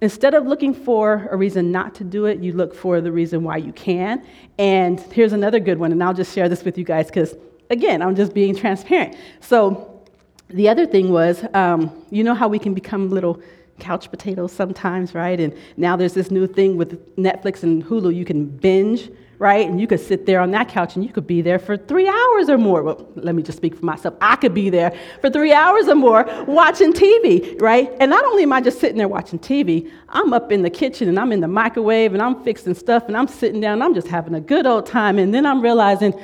[0.00, 3.44] instead of looking for a reason not to do it, you look for the reason
[3.44, 4.24] why you can.
[4.58, 7.34] And here's another good one, and I'll just share this with you guys because,
[7.70, 9.16] again, I'm just being transparent.
[9.40, 10.02] So
[10.48, 13.40] the other thing was, um, you know how we can become little
[13.78, 15.40] couch potatoes sometimes, right?
[15.40, 19.10] And now there's this new thing with Netflix and Hulu, you can binge
[19.42, 19.68] right?
[19.68, 22.06] And you could sit there on that couch and you could be there for three
[22.06, 22.84] hours or more.
[22.84, 24.14] Well, let me just speak for myself.
[24.20, 27.90] I could be there for three hours or more watching TV, right?
[27.98, 31.08] And not only am I just sitting there watching TV, I'm up in the kitchen
[31.08, 33.94] and I'm in the microwave and I'm fixing stuff and I'm sitting down and I'm
[33.94, 35.18] just having a good old time.
[35.18, 36.14] And then I'm realizing,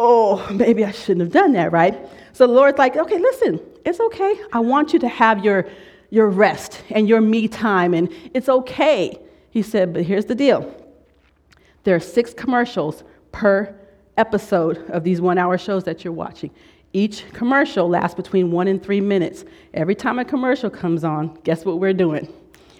[0.00, 1.96] oh, maybe I shouldn't have done that, right?
[2.32, 4.34] So the Lord's like, okay, listen, it's okay.
[4.52, 5.68] I want you to have your,
[6.10, 9.20] your rest and your me time, and it's okay.
[9.50, 10.79] He said, but here's the deal
[11.84, 13.74] there are six commercials per
[14.16, 16.50] episode of these one hour shows that you're watching.
[16.92, 19.44] Each commercial lasts between one and three minutes.
[19.74, 22.32] Every time a commercial comes on, guess what we're doing?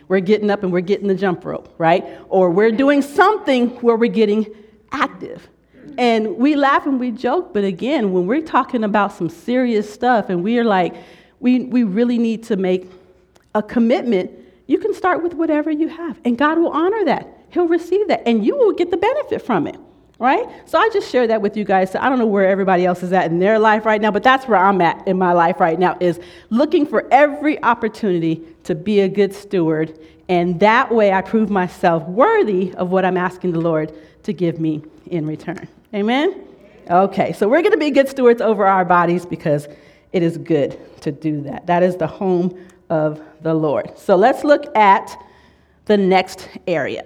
[0.08, 2.04] We're getting up and we're getting the jump rope, right?
[2.28, 4.46] Or we're doing something where we're getting
[4.90, 5.48] active.
[5.96, 10.28] And we laugh and we joke, but again, when we're talking about some serious stuff
[10.28, 10.94] and we are like,
[11.38, 12.90] we, we really need to make
[13.54, 14.30] a commitment,
[14.66, 18.22] you can start with whatever you have, and God will honor that he'll receive that
[18.26, 19.76] and you will get the benefit from it
[20.20, 20.46] right?
[20.68, 21.90] So i just share that with you guys.
[21.90, 24.22] So i don't know where everybody else is at in their life right now but
[24.22, 26.20] that's where i'm at in my life right now is
[26.50, 29.98] looking for every opportunity to be a good steward
[30.28, 33.92] and that way i prove myself worthy of what i'm asking the lord
[34.22, 35.66] to give me in return.
[35.94, 36.46] Amen?
[36.90, 39.66] Okay so we're going to be good stewards over our bodies because
[40.12, 41.66] it is good to do that.
[41.66, 42.58] That is the home
[42.90, 43.96] of the lord.
[43.96, 45.16] So let's look at
[45.86, 47.04] the next area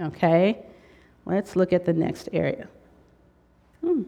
[0.00, 0.58] Okay?
[1.24, 2.68] Let's look at the next area.
[3.80, 4.02] Hmm.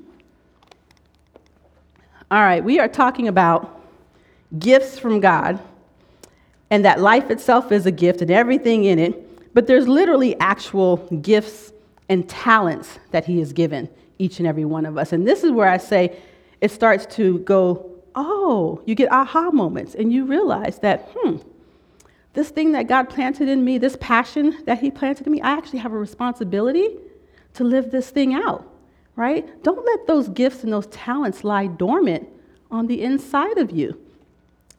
[2.30, 3.80] All right, we are talking about
[4.58, 5.60] gifts from God
[6.70, 10.96] and that life itself is a gift and everything in it, but there's literally actual
[11.22, 11.72] gifts
[12.08, 15.12] and talents that He has given each and every one of us.
[15.12, 16.16] And this is where I say
[16.60, 21.36] it starts to go, oh, you get aha moments and you realize that, hmm,
[22.34, 25.52] this thing that God planted in me, this passion that He planted in me, I
[25.52, 26.98] actually have a responsibility
[27.54, 28.68] to live this thing out,
[29.16, 29.62] right?
[29.62, 32.28] Don't let those gifts and those talents lie dormant
[32.70, 34.00] on the inside of you.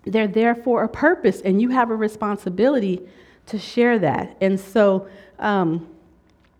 [0.08, 3.02] they're there for a purpose, and you have a responsibility
[3.48, 4.38] to share that.
[4.40, 5.08] And so,
[5.40, 5.88] um,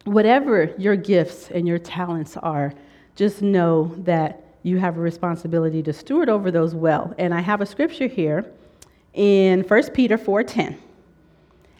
[0.06, 2.74] whatever your gifts and your talents are,
[3.16, 7.14] just know that you have a responsibility to steward over those well.
[7.20, 8.46] And I have a scripture here
[9.14, 10.76] in 1 Peter 4:10.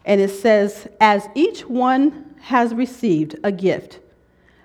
[0.06, 4.00] And it says, "As each one has received a gift,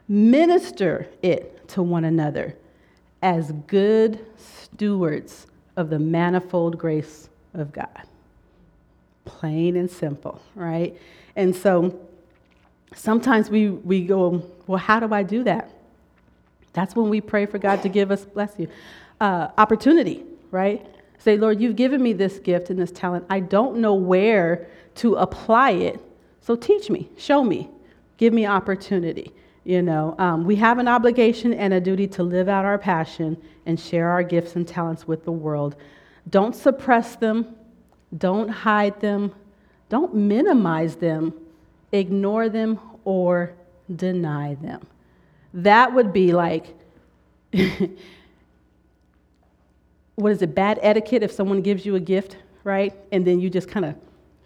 [0.09, 2.55] minister it to one another
[3.22, 8.03] as good stewards of the manifold grace of God."
[9.24, 10.97] Plain and simple, right?
[11.36, 11.99] And so
[12.95, 15.70] sometimes we, we go, well, how do I do that?
[16.72, 18.68] That's when we pray for God to give us, bless you,
[19.20, 20.86] uh, opportunity, right?
[21.21, 23.27] Say, Lord, you've given me this gift and this talent.
[23.29, 24.66] I don't know where
[24.97, 26.01] to apply it.
[26.41, 27.68] So teach me, show me,
[28.16, 29.33] give me opportunity.
[29.64, 33.37] You know, um, we have an obligation and a duty to live out our passion
[33.66, 35.77] and share our gifts and talents with the world.
[36.31, 37.55] Don't suppress them,
[38.16, 39.35] don't hide them,
[39.91, 41.35] don't minimize them,
[41.93, 43.53] ignore them, or
[43.95, 44.87] deny them.
[45.53, 46.75] That would be like,
[50.21, 52.95] what is it, bad etiquette if someone gives you a gift, right?
[53.12, 53.95] And then you just kind of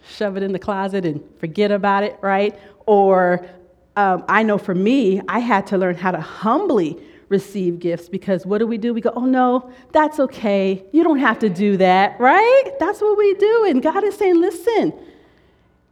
[0.08, 2.58] shove it in the closet and forget about it, right?
[2.86, 3.46] Or
[3.96, 6.98] um, I know for me, I had to learn how to humbly
[7.28, 8.92] receive gifts because what do we do?
[8.92, 10.84] We go, oh no, that's okay.
[10.92, 12.64] You don't have to do that, right?
[12.78, 13.66] That's what we do.
[13.68, 14.92] And God is saying, listen,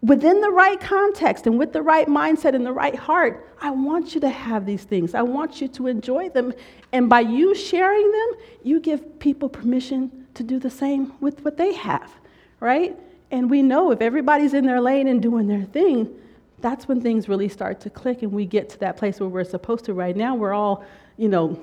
[0.02, 4.14] within the right context and with the right mindset and the right heart, I want
[4.14, 5.14] you to have these things.
[5.14, 6.52] I want you to enjoy them.
[6.92, 8.28] And by you sharing them,
[8.64, 12.12] you give people permission to do the same with what they have,
[12.58, 12.98] right?
[13.30, 16.12] And we know if everybody's in their lane and doing their thing,
[16.60, 19.44] that's when things really start to click and we get to that place where we're
[19.44, 19.94] supposed to.
[19.94, 20.84] Right now, we're all,
[21.16, 21.62] you know,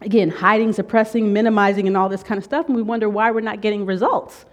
[0.00, 2.66] again, hiding, suppressing, minimizing, and all this kind of stuff.
[2.66, 4.44] And we wonder why we're not getting results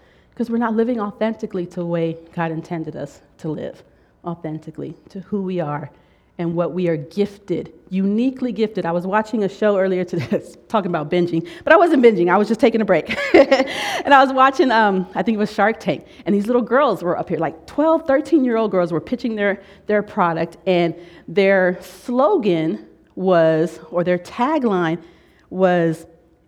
[0.41, 3.83] because we're not living authentically to the way God intended us to live,
[4.25, 5.91] authentically to who we are
[6.39, 8.83] and what we are gifted, uniquely gifted.
[8.83, 12.27] I was watching a show earlier today talking about binging, but I wasn't binging.
[12.27, 13.15] I was just taking a break.
[13.35, 17.03] and I was watching, um, I think it was Shark Tank, and these little girls
[17.03, 20.95] were up here, like 12, 13 year old girls were pitching their, their product, and
[21.27, 25.03] their slogan was, or their tagline
[25.51, 26.07] was,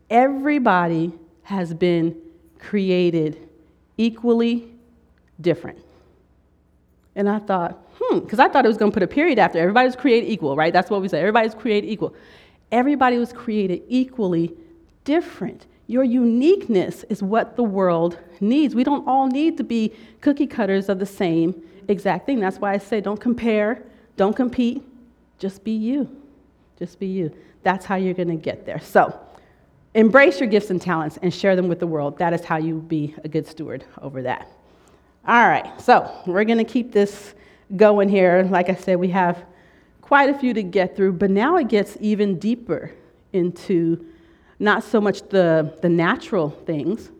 [0.09, 1.13] everybody
[1.43, 2.19] has been
[2.57, 3.49] created
[3.97, 4.69] equally
[5.39, 5.79] different.
[7.15, 9.59] And I thought, hmm, because I thought it was going to put a period after.
[9.59, 10.73] Everybody was created equal, right?
[10.73, 11.19] That's what we say.
[11.19, 12.15] Everybody's created equal.
[12.71, 14.53] Everybody was created equally
[15.03, 15.67] different.
[15.87, 18.73] Your uniqueness is what the world needs.
[18.73, 22.39] We don't all need to be cookie cutters of the same exact thing.
[22.39, 23.83] That's why I say don't compare,
[24.17, 24.81] don't compete,
[25.37, 26.09] just be you.
[26.79, 27.31] Just be you.
[27.63, 28.79] That's how you're going to get there.
[28.79, 29.19] So,
[29.95, 32.17] Embrace your gifts and talents and share them with the world.
[32.17, 34.47] That is how you be a good steward over that.
[35.27, 37.35] All right, so we're going to keep this
[37.75, 38.43] going here.
[38.43, 39.45] Like I said, we have
[40.01, 42.91] quite a few to get through, but now it gets even deeper
[43.33, 44.05] into
[44.59, 47.11] not so much the, the natural things,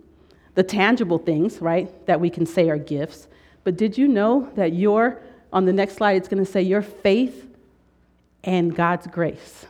[0.55, 3.27] the tangible things, right, that we can say are gifts,
[3.63, 5.21] but did you know that your,
[5.51, 7.47] on the next slide, it's going to say your faith
[8.43, 9.65] and God's grace?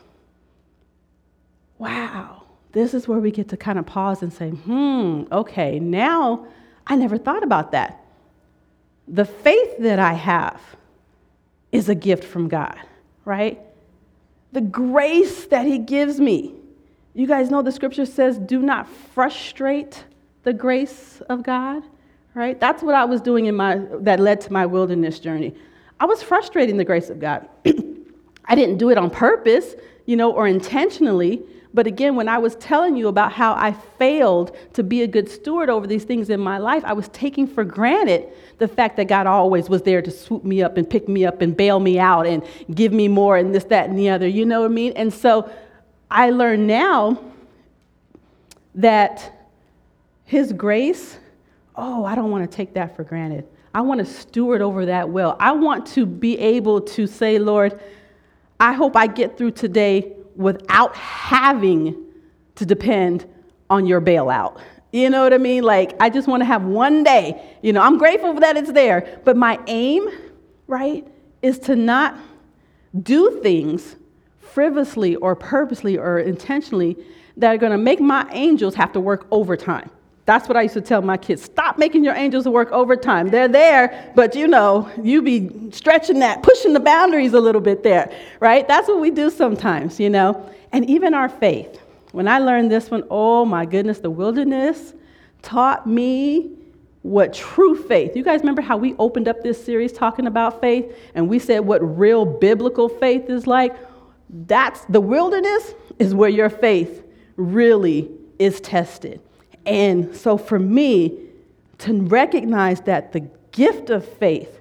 [1.77, 2.42] Wow
[2.73, 6.47] this is where we get to kind of pause and say, hmm, okay, now
[6.85, 8.03] I never thought about that.
[9.07, 10.59] The faith that I have
[11.71, 12.77] is a gift from God,
[13.25, 13.61] right?
[14.51, 16.55] The grace that He gives me.
[17.13, 20.03] You guys know the scripture says, do not frustrate
[20.43, 21.83] the grace of God,
[22.33, 22.59] right?
[22.59, 25.53] That's what I was doing in my, that led to my wilderness journey.
[25.99, 27.47] I was frustrating the grace of God.
[28.45, 31.43] I didn't do it on purpose, you know, or intentionally,
[31.73, 35.27] but again, when I was telling you about how I failed to be a good
[35.27, 38.27] steward over these things in my life, I was taking for granted
[38.59, 41.41] the fact that God always was there to swoop me up and pick me up
[41.41, 42.43] and bail me out and
[42.75, 44.27] give me more and this, that, and the other.
[44.27, 44.93] You know what I mean?
[44.95, 45.51] And so
[46.11, 47.19] I learn now
[48.75, 49.49] that
[50.25, 51.17] His grace,
[51.75, 53.47] oh, I don't want to take that for granted.
[53.73, 55.35] I want to steward over that well.
[55.39, 57.79] I want to be able to say, Lord,
[58.59, 61.95] I hope I get through today without having
[62.55, 63.25] to depend
[63.69, 64.59] on your bailout.
[64.91, 65.63] You know what I mean?
[65.63, 67.41] Like, I just want to have one day.
[67.63, 70.07] You know, I'm grateful that it's there, but my aim,
[70.67, 71.07] right,
[71.41, 72.15] is to not
[73.01, 73.95] do things
[74.39, 76.95] frivolously or purposely or intentionally
[77.37, 79.89] that are going to make my angels have to work overtime.
[80.25, 81.43] That's what I used to tell my kids.
[81.43, 83.29] Stop making your angels work overtime.
[83.29, 87.83] They're there, but you know, you be stretching that, pushing the boundaries a little bit
[87.83, 88.09] there,
[88.39, 88.65] right?
[88.67, 90.49] That's what we do sometimes, you know.
[90.71, 91.79] And even our faith.
[92.13, 94.93] When I learned this one, oh my goodness, the wilderness
[95.41, 96.51] taught me
[97.01, 98.15] what true faith.
[98.15, 101.59] You guys remember how we opened up this series talking about faith and we said
[101.59, 103.75] what real biblical faith is like?
[104.29, 107.03] That's the wilderness is where your faith
[107.35, 108.09] really
[108.39, 109.19] is tested.
[109.65, 111.19] And so for me
[111.79, 114.59] to recognize that the gift of faith,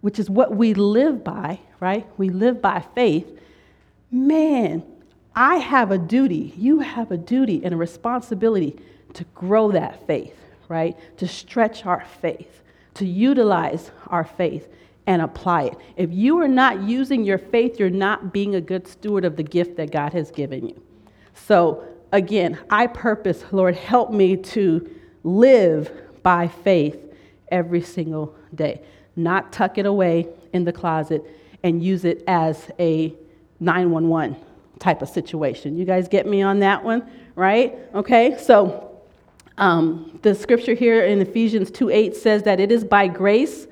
[0.00, 2.06] which is what we live by, right?
[2.16, 3.26] We live by faith.
[4.10, 4.82] Man,
[5.34, 8.76] I have a duty, you have a duty and a responsibility
[9.14, 10.36] to grow that faith,
[10.68, 10.96] right?
[11.18, 12.62] To stretch our faith,
[12.94, 14.68] to utilize our faith
[15.06, 15.78] and apply it.
[15.96, 19.42] If you are not using your faith, you're not being a good steward of the
[19.42, 20.82] gift that God has given you.
[21.34, 24.90] So, again, I purpose, Lord, help me to
[25.24, 25.90] live
[26.22, 26.98] by faith
[27.50, 28.82] every single day,
[29.16, 31.24] not tuck it away in the closet
[31.62, 33.14] and use it as a
[33.60, 34.36] 911
[34.78, 35.76] type of situation.
[35.76, 37.76] You guys get me on that one, right?
[37.94, 39.00] Okay, so
[39.58, 43.66] um, the scripture here in Ephesians 2 8 says that it is by grace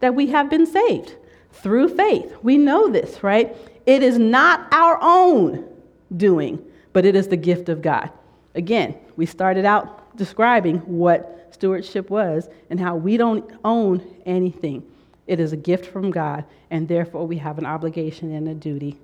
[0.00, 1.16] that we have been saved
[1.52, 2.34] through faith.
[2.42, 3.56] We know this, right?
[3.86, 5.68] It is not our own
[6.16, 8.10] doing, but it is the gift of God.
[8.54, 14.82] Again, we started out describing what stewardship was and how we don't own anything.
[15.26, 18.98] It is a gift from God, and therefore we have an obligation and a duty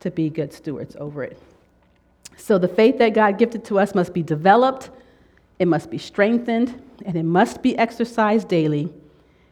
[0.00, 1.40] to be good stewards over it.
[2.36, 4.90] So the faith that God gifted to us must be developed,
[5.58, 8.92] it must be strengthened, and it must be exercised daily.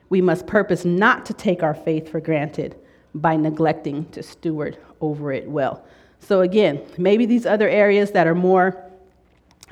[0.08, 2.76] We must purpose not to take our faith for granted
[3.14, 5.84] by neglecting to steward over it well.
[6.20, 8.82] So, again, maybe these other areas that are more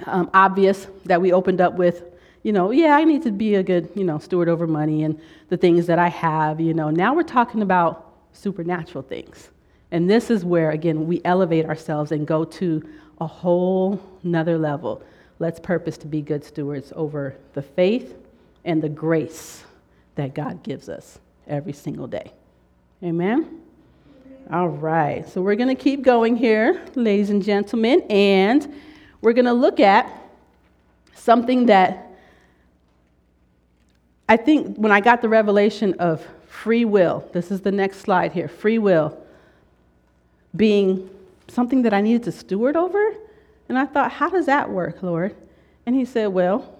[0.07, 2.05] um, obvious that we opened up with,
[2.42, 5.20] you know, yeah, I need to be a good, you know, steward over money and
[5.49, 6.90] the things that I have, you know.
[6.90, 9.51] Now we're talking about supernatural things.
[9.90, 12.86] And this is where, again, we elevate ourselves and go to
[13.20, 15.03] a whole nother level.
[15.38, 18.14] Let's purpose to be good stewards over the faith
[18.64, 19.64] and the grace
[20.16, 22.32] that God gives us every single day.
[23.03, 23.64] Amen?
[24.53, 28.74] All right, so we're going to keep going here, ladies and gentlemen, and
[29.22, 30.07] we're going to look at
[31.14, 32.11] something that
[34.28, 38.32] I think when I got the revelation of free will, this is the next slide
[38.32, 39.18] here free will
[40.55, 41.09] being
[41.49, 43.14] something that I needed to steward over.
[43.70, 45.34] And I thought, how does that work, Lord?
[45.86, 46.78] And he said, well,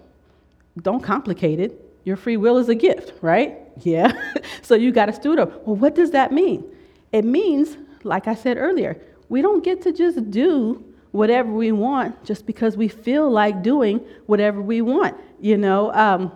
[0.79, 1.81] don't complicate it.
[2.03, 3.57] Your free will is a gift, right?
[3.81, 4.13] Yeah.
[4.61, 5.57] so you got to steward over.
[5.65, 6.63] Well, what does that mean?
[7.11, 12.23] It means, like I said earlier, we don't get to just do whatever we want
[12.25, 15.17] just because we feel like doing whatever we want.
[15.39, 16.31] You know, um,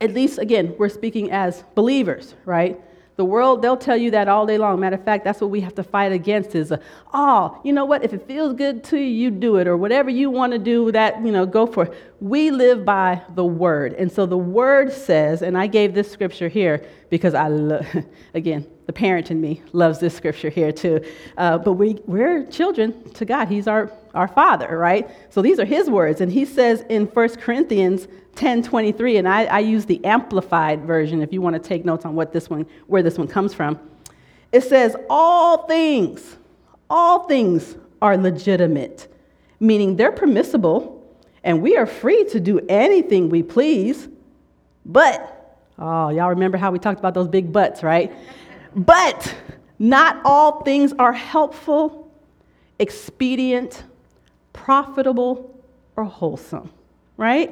[0.00, 2.80] at least, again, we're speaking as believers, right?
[3.16, 4.80] The world, they'll tell you that all day long.
[4.80, 6.78] Matter of fact, that's what we have to fight against is, uh,
[7.12, 8.02] oh, you know what?
[8.02, 9.68] If it feels good to you, you do it.
[9.68, 11.94] Or whatever you want to do, that, you know, go for it.
[12.20, 13.92] We live by the word.
[13.92, 17.86] And so the word says, and I gave this scripture here because I love,
[18.34, 21.04] again, the parent in me loves this scripture here too.
[21.36, 23.48] Uh, but we, we're children to God.
[23.48, 25.08] He's our, our father, right?
[25.30, 26.20] So these are his words.
[26.20, 28.06] And he says in 1 Corinthians
[28.36, 32.14] 10:23, and I, I use the amplified version if you want to take notes on
[32.14, 33.78] what this one, where this one comes from.
[34.52, 36.36] It says, all things,
[36.90, 39.12] all things are legitimate,
[39.60, 44.08] meaning they're permissible, and we are free to do anything we please.
[44.86, 48.12] But, oh, y'all remember how we talked about those big butts, right?
[48.74, 49.34] But
[49.78, 52.10] not all things are helpful,
[52.78, 53.84] expedient,
[54.52, 55.62] profitable,
[55.96, 56.70] or wholesome,
[57.16, 57.50] right?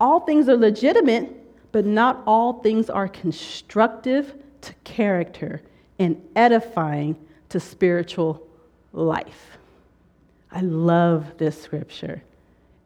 [0.00, 1.34] all things are legitimate,
[1.72, 5.62] but not all things are constructive to character
[5.98, 7.16] and edifying
[7.48, 8.46] to spiritual
[8.92, 9.58] life.
[10.50, 12.22] I love this scripture.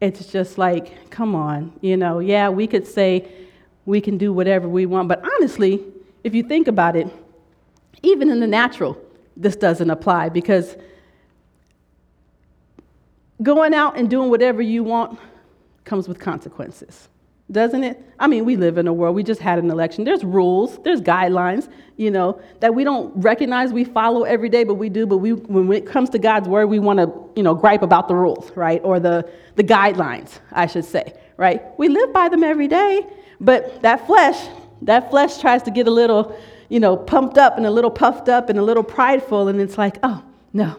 [0.01, 3.29] It's just like, come on, you know, yeah, we could say
[3.85, 5.83] we can do whatever we want, but honestly,
[6.25, 7.09] if you think about it,
[8.03, 8.99] even in the natural,
[9.37, 10.77] this doesn't apply because
[13.43, 15.19] going out and doing whatever you want
[15.85, 17.09] comes with consequences,
[17.51, 18.01] doesn't it?
[18.19, 20.05] I mean, we live in a world, we just had an election.
[20.05, 24.75] There's rules, there's guidelines, you know, that we don't recognize we follow every day, but
[24.75, 25.07] we do.
[25.07, 28.09] But we, when it comes to God's word, we want to, you know, gripe about
[28.09, 28.81] the rules, right?
[28.85, 31.63] Or the, the guidelines, I should say, right?
[31.79, 33.07] We live by them every day,
[33.41, 34.49] but that flesh,
[34.83, 36.39] that flesh tries to get a little,
[36.73, 39.77] you know, pumped up and a little puffed up and a little prideful, and it's
[39.77, 40.75] like, oh, no,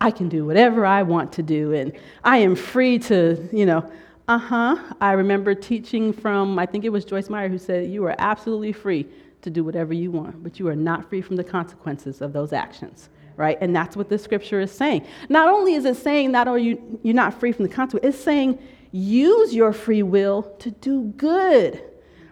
[0.00, 3.90] I can do whatever I want to do, and I am free to, you know,
[4.28, 4.76] uh huh.
[5.00, 8.72] I remember teaching from, I think it was Joyce Meyer who said, You are absolutely
[8.72, 9.04] free
[9.40, 12.52] to do whatever you want, but you are not free from the consequences of those
[12.52, 13.58] actions, right?
[13.60, 15.04] And that's what this scripture is saying.
[15.28, 18.24] Not only is it saying not are you you're not free from the consequences, it's
[18.24, 18.60] saying
[18.92, 21.82] use your free will to do good,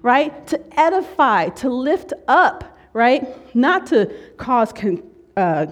[0.01, 0.47] right?
[0.47, 3.55] To edify, to lift up, right?
[3.55, 5.03] Not to cause con-
[5.37, 5.67] uh,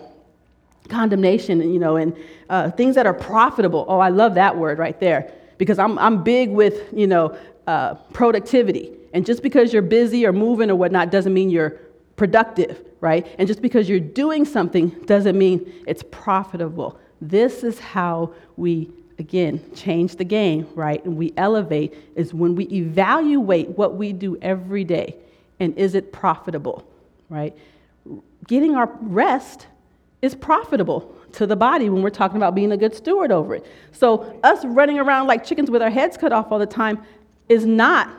[0.88, 2.16] condemnation, you know, and
[2.48, 3.84] uh, things that are profitable.
[3.88, 7.94] Oh, I love that word right there because I'm, I'm big with, you know, uh,
[8.12, 8.92] productivity.
[9.12, 11.78] And just because you're busy or moving or whatnot doesn't mean you're
[12.16, 13.26] productive, right?
[13.38, 16.98] And just because you're doing something doesn't mean it's profitable.
[17.20, 21.04] This is how we, again, change the game, right?
[21.04, 25.16] And we elevate is when we evaluate what we do every day
[25.60, 26.86] and is it profitable,
[27.28, 27.56] right?
[28.46, 29.66] Getting our rest
[30.22, 33.66] is profitable to the body when we're talking about being a good steward over it.
[33.92, 37.02] So, us running around like chickens with our heads cut off all the time
[37.48, 38.10] is not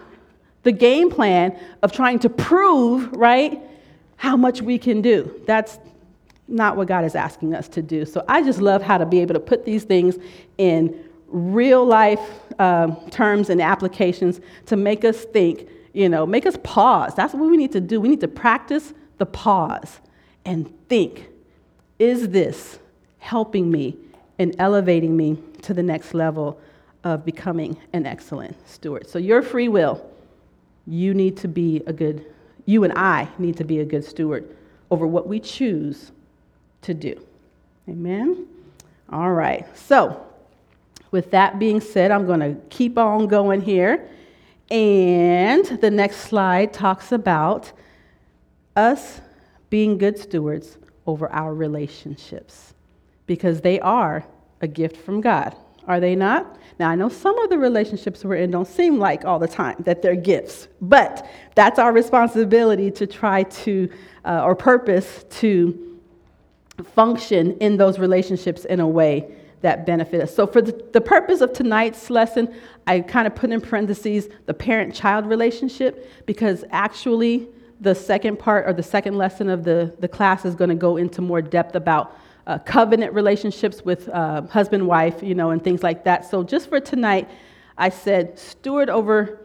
[0.64, 3.60] the game plan of trying to prove, right,
[4.18, 5.41] how much we can do.
[5.45, 5.80] That's
[6.47, 8.05] not what God is asking us to do.
[8.05, 10.18] So, I just love how to be able to put these things
[10.57, 12.22] in real life
[12.60, 17.16] uh, terms and applications to make us think, you know, make us pause.
[17.16, 17.99] That's what we need to do.
[17.99, 20.00] We need to practice the pause
[20.46, 21.30] and think
[22.00, 22.80] is this
[23.20, 23.96] helping me
[24.40, 26.60] and elevating me to the next level
[27.04, 29.08] of becoming an excellent steward?
[29.08, 30.04] So, your free will,
[30.88, 32.26] you need to be a good,
[32.66, 34.56] you and I need to be a good steward
[34.90, 36.12] over what we choose
[36.82, 37.20] to do.
[37.88, 38.48] Amen?
[39.12, 39.66] All right.
[39.78, 40.26] So,
[41.12, 44.08] with that being said, I'm going to keep on going here.
[44.72, 47.72] And the next slide talks about
[48.80, 49.22] us
[49.70, 52.74] being good stewards over our relationships
[53.28, 54.26] because they are
[54.62, 55.56] a gift from God.
[55.88, 56.58] Are they not?
[56.80, 59.76] Now, I know some of the relationships we're in don't seem like all the time
[59.80, 63.90] that they're gifts, but that's our responsibility to try to,
[64.24, 66.00] uh, or purpose to
[66.96, 69.30] function in those relationships in a way
[69.62, 70.34] that benefit us.
[70.34, 72.54] So, for the, the purpose of tonight's lesson,
[72.88, 77.48] I kind of put in parentheses the parent child relationship because actually,
[77.80, 80.98] the second part or the second lesson of the, the class is going to go
[80.98, 85.84] into more depth about uh, covenant relationships with uh, husband wife you know and things
[85.84, 86.30] like that.
[86.30, 87.30] So just for tonight
[87.78, 89.40] i said steward over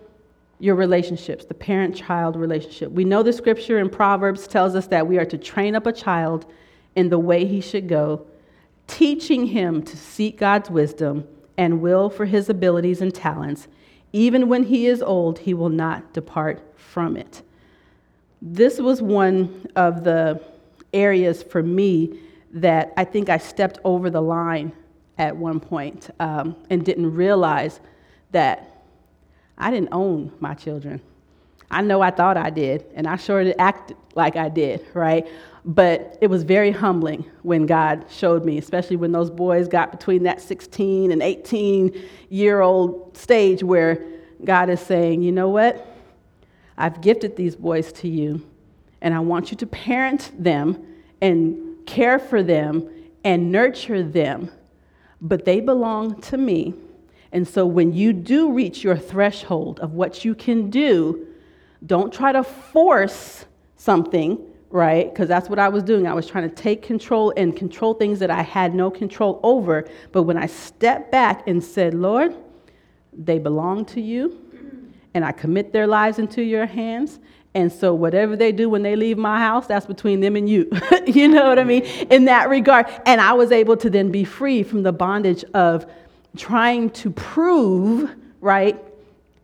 [0.59, 2.91] your relationships the parent child relationship.
[2.91, 5.93] We know the scripture in proverbs tells us that we are to train up a
[5.93, 6.47] child
[6.97, 8.26] in the way he should go
[8.87, 11.26] teaching him to seek god's wisdom
[11.57, 13.68] and will for his abilities and talents.
[14.12, 17.43] Even when he is old he will not depart from it
[18.47, 20.38] this was one of the
[20.92, 22.20] areas for me
[22.53, 24.70] that I think I stepped over the line
[25.16, 27.80] at one point, um, and didn't realize
[28.32, 28.84] that
[29.57, 31.01] I didn't own my children.
[31.70, 35.26] I know I thought I did, and I sure did act like I did, right?
[35.64, 40.24] But it was very humbling when God showed me, especially when those boys got between
[40.24, 44.05] that 16 and 18 year old stage where
[44.45, 45.93] God is saying, you know what?
[46.77, 48.47] I've gifted these boys to you,
[49.01, 50.85] and I want you to parent them
[51.20, 52.89] and care for them
[53.25, 54.51] and nurture them,
[55.20, 56.75] but they belong to me.
[57.33, 61.27] And so when you do reach your threshold of what you can do,
[61.87, 63.45] don't try to force
[63.77, 64.39] something,
[64.70, 65.12] right?
[65.12, 66.07] Because that's what I was doing.
[66.07, 69.87] I was trying to take control and control things that I had no control over.
[70.12, 72.35] But when I stepped back and said, Lord,
[73.12, 74.43] they belong to you,
[75.14, 77.18] and I commit their lives into your hands.
[77.54, 80.68] And so, whatever they do when they leave my house, that's between them and you.
[81.06, 81.84] you know what I mean?
[82.10, 82.86] In that regard.
[83.06, 85.86] And I was able to then be free from the bondage of
[86.36, 88.10] trying to prove,
[88.40, 88.82] right,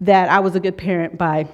[0.01, 1.47] that I was a good parent by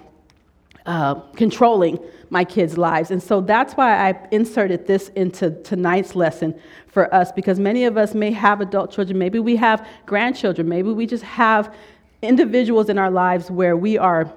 [0.86, 1.98] uh, controlling
[2.30, 3.10] my kids' lives.
[3.10, 7.96] And so that's why I inserted this into tonight's lesson for us, because many of
[7.96, 11.74] us may have adult children, maybe we have grandchildren, maybe we just have
[12.22, 14.30] individuals in our lives where we are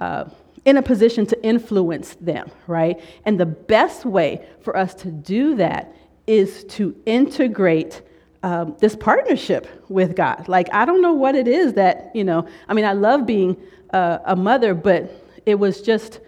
[0.00, 0.24] uh,
[0.64, 3.00] in a position to influence them, right?
[3.24, 5.94] And the best way for us to do that
[6.26, 8.02] is to integrate
[8.42, 10.48] um, this partnership with God.
[10.48, 13.56] Like, I don't know what it is that, you know, I mean, I love being
[13.92, 15.10] uh, a mother, but
[15.46, 16.20] it was just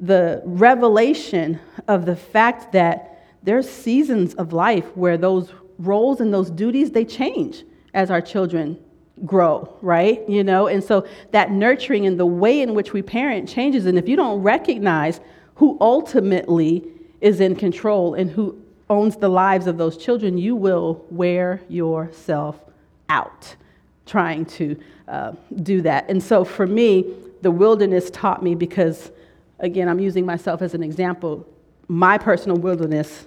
[0.00, 6.50] the revelation of the fact that there's seasons of life where those roles and those
[6.50, 8.78] duties they change as our children
[9.24, 10.28] grow, right?
[10.28, 13.86] You know, and so that nurturing and the way in which we parent changes.
[13.86, 15.20] And if you don't recognize
[15.54, 16.84] who ultimately
[17.20, 18.60] is in control and who
[18.90, 22.60] owns the lives of those children, you will wear yourself
[23.08, 23.56] out
[24.04, 26.08] trying to uh, do that.
[26.08, 29.10] And so for me, the wilderness taught me because,
[29.58, 31.46] again, I'm using myself as an example.
[31.88, 33.26] My personal wilderness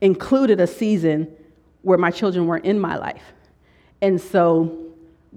[0.00, 1.28] included a season
[1.82, 3.22] where my children weren't in my life.
[4.00, 4.85] And so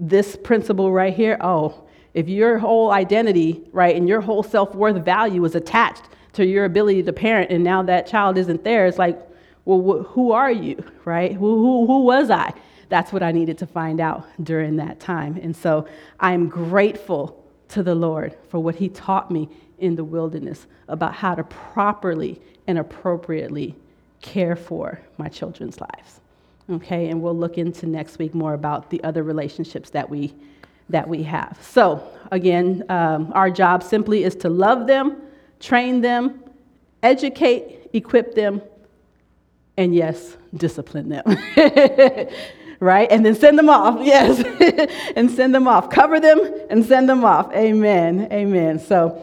[0.00, 1.84] this principle right here, oh,
[2.14, 6.64] if your whole identity, right, and your whole self worth value is attached to your
[6.64, 9.20] ability to parent, and now that child isn't there, it's like,
[9.64, 11.32] well, wh- who are you, right?
[11.32, 12.52] Who, who, who was I?
[12.88, 15.38] That's what I needed to find out during that time.
[15.40, 15.86] And so
[16.18, 19.48] I'm grateful to the Lord for what He taught me
[19.78, 23.76] in the wilderness about how to properly and appropriately
[24.20, 26.19] care for my children's lives.
[26.70, 30.34] Okay, and we'll look into next week more about the other relationships that we
[30.88, 31.58] that we have.
[31.62, 35.22] So again, um, our job simply is to love them,
[35.60, 36.42] train them,
[37.02, 38.60] educate, equip them,
[39.76, 41.24] and yes, discipline them.
[42.80, 43.10] right?
[43.10, 44.42] And then send them off, yes,
[45.16, 45.90] and send them off.
[45.90, 46.40] Cover them
[46.70, 47.52] and send them off.
[47.52, 48.28] Amen.
[48.32, 48.78] Amen.
[48.78, 49.22] So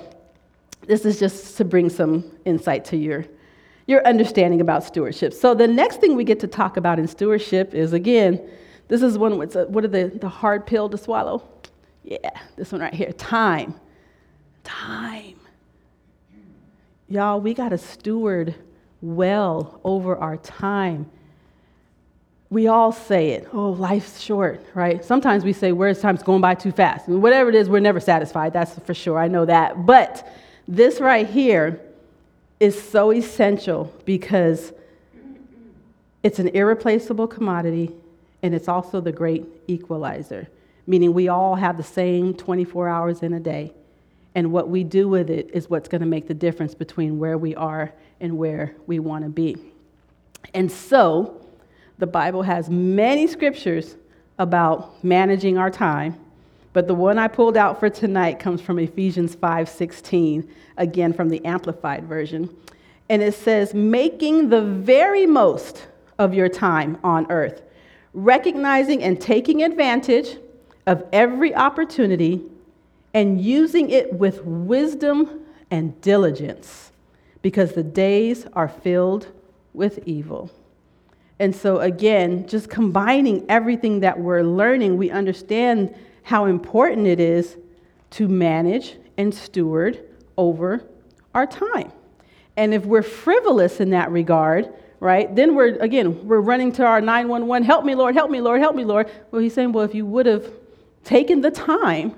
[0.85, 3.25] this is just to bring some insight to your
[3.87, 5.33] your understanding about stewardship.
[5.33, 8.39] So the next thing we get to talk about in stewardship is again,
[8.89, 11.43] this is one what's a, what are the, the hard pill to swallow?
[12.03, 13.11] Yeah, this one right here.
[13.13, 13.73] Time.
[14.63, 15.39] Time.
[17.09, 18.53] Y'all, we got to steward
[19.01, 21.09] well over our time.
[22.49, 23.47] We all say it.
[23.53, 25.03] Oh, life's short, right?
[25.03, 27.07] Sometimes we say, where's time's going by too fast?
[27.07, 28.53] And whatever it is, we're never satisfied.
[28.53, 29.19] That's for sure.
[29.19, 29.85] I know that.
[29.85, 30.27] But
[30.67, 31.81] this right here
[32.59, 34.73] is so essential because
[36.23, 37.91] it's an irreplaceable commodity
[38.41, 40.47] and it's also the great equalizer,
[40.85, 43.73] meaning we all have the same 24 hours in a day.
[44.35, 47.37] And what we do with it is what's going to make the difference between where
[47.37, 49.57] we are and where we want to be.
[50.53, 51.41] And so,
[51.97, 53.95] the Bible has many scriptures
[54.37, 56.15] about managing our time
[56.73, 60.47] but the one I pulled out for tonight comes from Ephesians 5:16,
[60.77, 62.49] again from the amplified version.
[63.09, 65.87] And it says, "Making the very most
[66.19, 67.61] of your time on earth,
[68.13, 70.37] recognizing and taking advantage
[70.85, 72.41] of every opportunity
[73.13, 75.41] and using it with wisdom
[75.71, 76.91] and diligence,
[77.41, 79.27] because the days are filled
[79.73, 80.49] with evil."
[81.39, 85.93] And so, again, just combining everything that we're learning, we understand
[86.27, 87.55] how important it is
[88.09, 90.03] to manage and steward
[90.37, 90.83] over
[91.33, 91.89] our time.
[92.57, 94.67] And if we're frivolous in that regard,
[94.99, 98.59] right, then we're, again, we're running to our 911, help me, Lord, help me, Lord,
[98.59, 99.09] help me, Lord.
[99.31, 100.51] Well, he's saying, well, if you would have
[101.05, 102.13] taken the time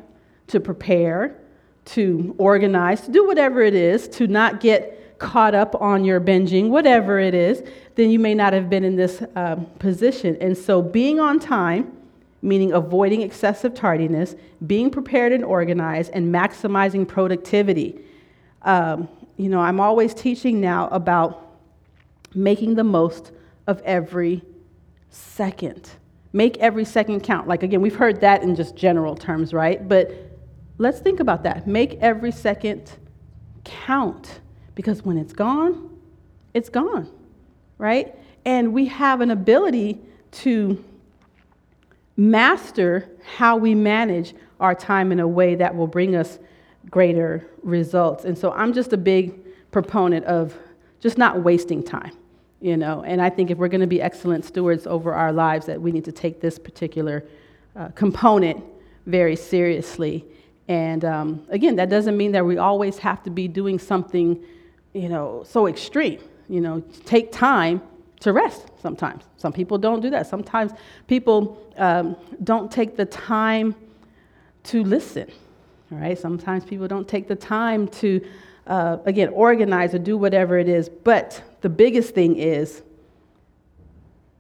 [0.47, 1.37] to prepare,
[1.85, 6.69] to organize, to do whatever it is, to not get caught up on your binging,
[6.69, 7.61] whatever it is,
[7.93, 10.35] then you may not have been in this um, position.
[10.41, 11.95] And so being on time,
[12.41, 14.35] meaning avoiding excessive tardiness,
[14.65, 17.99] being prepared and organized, and maximizing productivity.
[18.61, 21.57] Um, you know, I'm always teaching now about
[22.33, 23.31] making the most
[23.67, 24.43] of every
[25.09, 25.89] second.
[26.33, 27.47] Make every second count.
[27.47, 29.87] Like, again, we've heard that in just general terms, right?
[29.87, 30.11] But
[30.77, 31.67] let's think about that.
[31.67, 32.91] Make every second
[33.63, 34.41] count
[34.75, 35.89] because when it's gone,
[36.53, 37.09] it's gone,
[37.77, 38.15] right?
[38.45, 39.99] And we have an ability
[40.31, 40.83] to
[42.19, 46.37] master how we manage our time in a way that will bring us
[46.89, 48.25] greater results.
[48.25, 49.39] And so I'm just a big
[49.71, 50.53] proponent of
[50.99, 52.11] just not wasting time,
[52.59, 53.03] you know.
[53.03, 55.93] And I think if we're going to be excellent stewards over our lives, that we
[55.93, 57.23] need to take this particular
[57.77, 58.63] uh, component
[59.05, 60.25] very seriously.
[60.67, 64.43] And um, again, that doesn't mean that we always have to be doing something,
[64.93, 66.19] you know, so extreme.
[66.49, 67.81] You know, take time
[68.21, 69.23] to rest sometimes.
[69.37, 70.27] Some people don't do that.
[70.27, 70.71] Sometimes
[71.07, 73.75] people um, don't take the time
[74.63, 75.31] to listen.
[75.91, 76.17] All right.
[76.17, 78.25] Sometimes people don't take the time to,
[78.67, 80.89] uh, again, organize or do whatever it is.
[80.89, 82.81] But the biggest thing is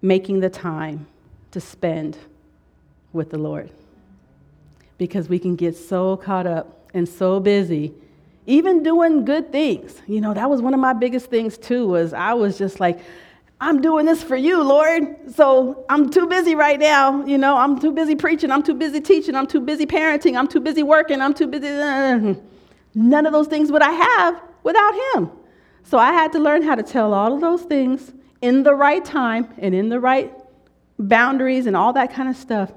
[0.01, 1.07] making the time
[1.51, 2.17] to spend
[3.13, 3.71] with the Lord.
[4.97, 7.93] Because we can get so caught up and so busy
[8.45, 12.13] even doing good things you know that was one of my biggest things too was
[12.13, 12.99] i was just like
[13.61, 15.33] I'm doing this for you, Lord.
[15.35, 17.25] So I'm too busy right now.
[17.25, 18.51] You know, I'm too busy preaching.
[18.51, 19.35] I'm too busy teaching.
[19.35, 20.37] I'm too busy parenting.
[20.37, 21.21] I'm too busy working.
[21.21, 21.67] I'm too busy.
[22.95, 25.31] None of those things would I have without Him.
[25.83, 29.03] So I had to learn how to tell all of those things in the right
[29.03, 30.33] time and in the right
[30.97, 32.71] boundaries and all that kind of stuff.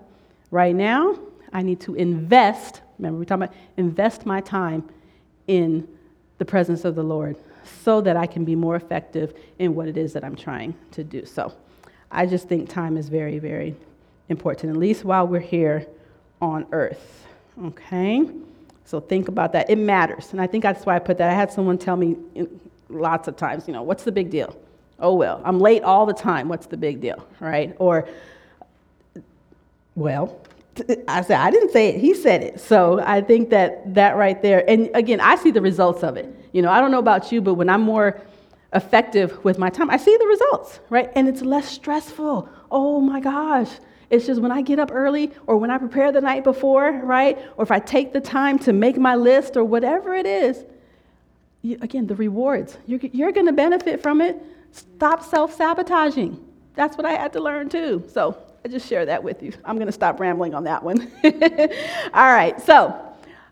[0.50, 1.18] Right now,
[1.52, 2.80] I need to invest.
[2.98, 4.88] Remember, we're talking about invest my time
[5.46, 5.86] in
[6.38, 7.36] the presence of the Lord
[7.84, 11.04] so that I can be more effective in what it is that I'm trying to
[11.04, 11.24] do.
[11.24, 11.52] So
[12.10, 13.74] I just think time is very, very
[14.28, 15.86] important, at least while we're here
[16.40, 17.26] on earth.
[17.64, 18.28] Okay?
[18.84, 19.70] So think about that.
[19.70, 20.32] It matters.
[20.32, 21.30] And I think that's why I put that.
[21.30, 22.16] I had someone tell me
[22.88, 24.56] lots of times, you know, what's the big deal?
[24.98, 26.48] Oh, well, I'm late all the time.
[26.48, 27.26] What's the big deal?
[27.40, 27.74] Right?
[27.78, 28.08] Or,
[29.94, 30.38] well,
[31.06, 32.60] I said, I didn't say it, he said it.
[32.60, 36.34] So I think that that right there, and again, I see the results of it.
[36.52, 38.20] You know, I don't know about you, but when I'm more
[38.72, 41.10] effective with my time, I see the results, right?
[41.14, 42.48] And it's less stressful.
[42.70, 43.70] Oh my gosh.
[44.08, 47.38] It's just when I get up early or when I prepare the night before, right?
[47.56, 50.64] Or if I take the time to make my list or whatever it is,
[51.62, 54.42] you, again, the rewards, you're, you're going to benefit from it.
[54.72, 56.42] Stop self sabotaging.
[56.74, 58.04] That's what I had to learn too.
[58.12, 59.52] So I just share that with you.
[59.64, 61.10] I'm going to stop rambling on that one.
[62.14, 62.96] All right, so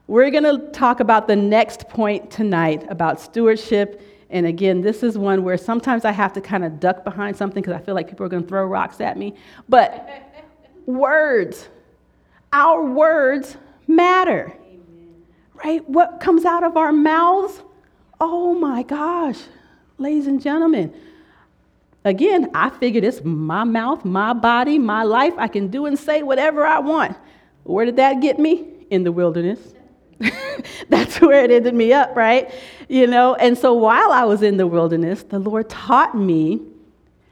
[0.06, 4.02] we're going to talk about the next point tonight about stewardship.
[4.30, 7.60] And again, this is one where sometimes I have to kind of duck behind something
[7.60, 9.34] because I feel like people are going to throw rocks at me.
[9.68, 10.08] But
[10.86, 11.68] words,
[12.52, 13.56] our words
[13.88, 15.24] matter, Amen.
[15.64, 15.88] right?
[15.88, 17.62] What comes out of our mouths?
[18.20, 19.38] Oh my gosh,
[19.98, 20.94] ladies and gentlemen,
[22.04, 25.34] Again, I figured it's my mouth, my body, my life.
[25.36, 27.16] I can do and say whatever I want.
[27.64, 28.66] Where did that get me?
[28.90, 29.60] In the wilderness.
[30.88, 32.50] That's where it ended me up, right?
[32.88, 36.60] You know, and so while I was in the wilderness, the Lord taught me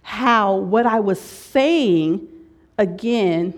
[0.02, 2.26] how what I was saying
[2.78, 3.52] again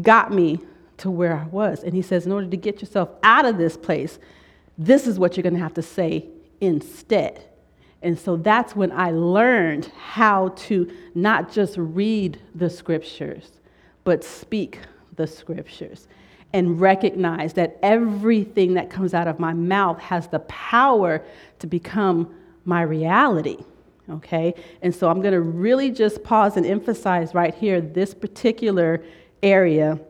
[0.00, 0.60] got me
[0.98, 1.82] to where I was.
[1.82, 4.18] And He says, in order to get yourself out of this place,
[4.76, 6.26] this is what you're going to have to say
[6.60, 7.42] instead.
[8.02, 13.50] And so that's when I learned how to not just read the scriptures,
[14.04, 14.78] but speak
[15.16, 16.08] the scriptures
[16.52, 21.22] and recognize that everything that comes out of my mouth has the power
[21.58, 22.34] to become
[22.64, 23.58] my reality.
[24.08, 24.54] Okay?
[24.82, 29.04] And so I'm going to really just pause and emphasize right here this particular
[29.42, 30.00] area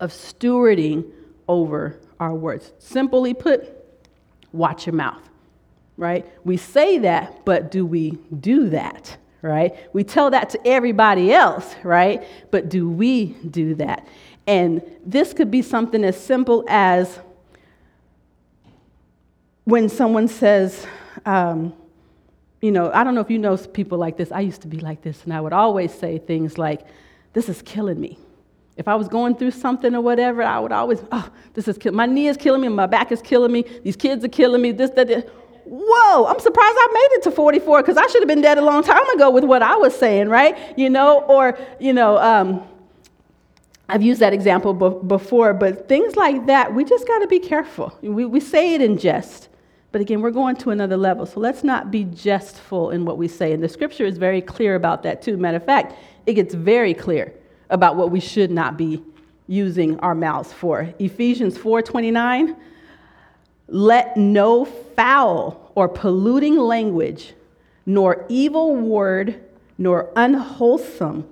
[0.00, 1.04] of stewarding
[1.46, 2.72] over our words.
[2.78, 3.68] Simply put,
[4.52, 5.22] watch your mouth
[5.96, 6.26] right?
[6.44, 9.74] We say that, but do we do that, right?
[9.92, 12.24] We tell that to everybody else, right?
[12.50, 14.06] But do we do that?
[14.46, 17.18] And this could be something as simple as
[19.64, 20.86] when someone says,
[21.24, 21.72] um,
[22.60, 24.32] you know, I don't know if you know people like this.
[24.32, 26.82] I used to be like this, and I would always say things like,
[27.32, 28.18] this is killing me.
[28.76, 31.96] If I was going through something or whatever, I would always, oh, this is killing
[31.96, 34.72] my knee is killing me, my back is killing me, these kids are killing me,
[34.72, 35.28] this, that, that
[35.66, 38.62] whoa, I'm surprised I made it to 44 because I should have been dead a
[38.64, 40.56] long time ago with what I was saying, right?
[40.78, 42.62] You know, or, you know, um,
[43.88, 47.38] I've used that example b- before, but things like that, we just got to be
[47.38, 47.96] careful.
[48.02, 49.48] We, we say it in jest,
[49.92, 51.26] but again, we're going to another level.
[51.26, 53.52] So let's not be jestful in what we say.
[53.52, 55.36] And the scripture is very clear about that, too.
[55.36, 55.94] Matter of fact,
[56.26, 57.32] it gets very clear
[57.70, 59.02] about what we should not be
[59.46, 60.92] using our mouths for.
[60.98, 62.56] Ephesians 4:29
[63.68, 67.34] let no foul or polluting language,
[67.86, 69.40] nor evil word,
[69.78, 71.26] nor unwholesome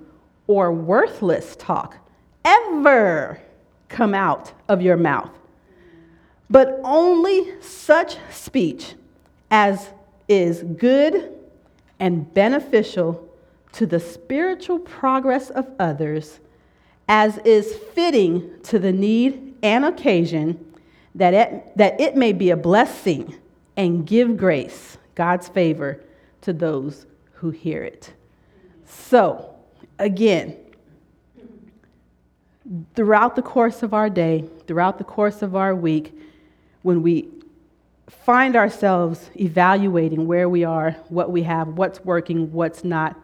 [0.47, 1.97] or worthless talk
[2.43, 3.39] ever
[3.87, 5.31] come out of your mouth,
[6.49, 8.95] but only such speech
[9.49, 9.91] as
[10.27, 11.31] is good
[11.99, 13.29] and beneficial
[13.71, 16.39] to the spiritual progress of others,
[17.07, 20.72] as is fitting to the need and occasion
[21.15, 23.35] that it, that it may be a blessing
[23.77, 26.03] and give grace, God's favor,
[26.41, 28.13] to those who hear it.
[28.85, 29.53] So,
[29.99, 30.57] again,
[32.95, 36.17] throughout the course of our day, throughout the course of our week,
[36.81, 37.27] when we
[38.09, 43.19] find ourselves evaluating where we are, what we have, what's working, what's not,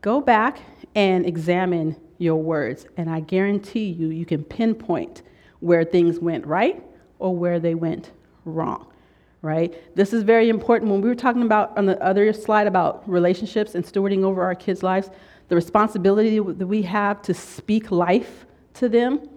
[0.00, 0.58] go back
[0.94, 2.86] and examine your words.
[2.96, 5.22] And I guarantee you, you can pinpoint
[5.60, 6.82] where things went right
[7.18, 8.12] or where they went
[8.44, 8.86] wrong,
[9.42, 9.74] right?
[9.96, 10.90] This is very important.
[10.90, 14.54] When we were talking about on the other slide about relationships and stewarding over our
[14.54, 15.10] kids' lives,
[15.48, 19.28] the responsibility that we have to speak life to them,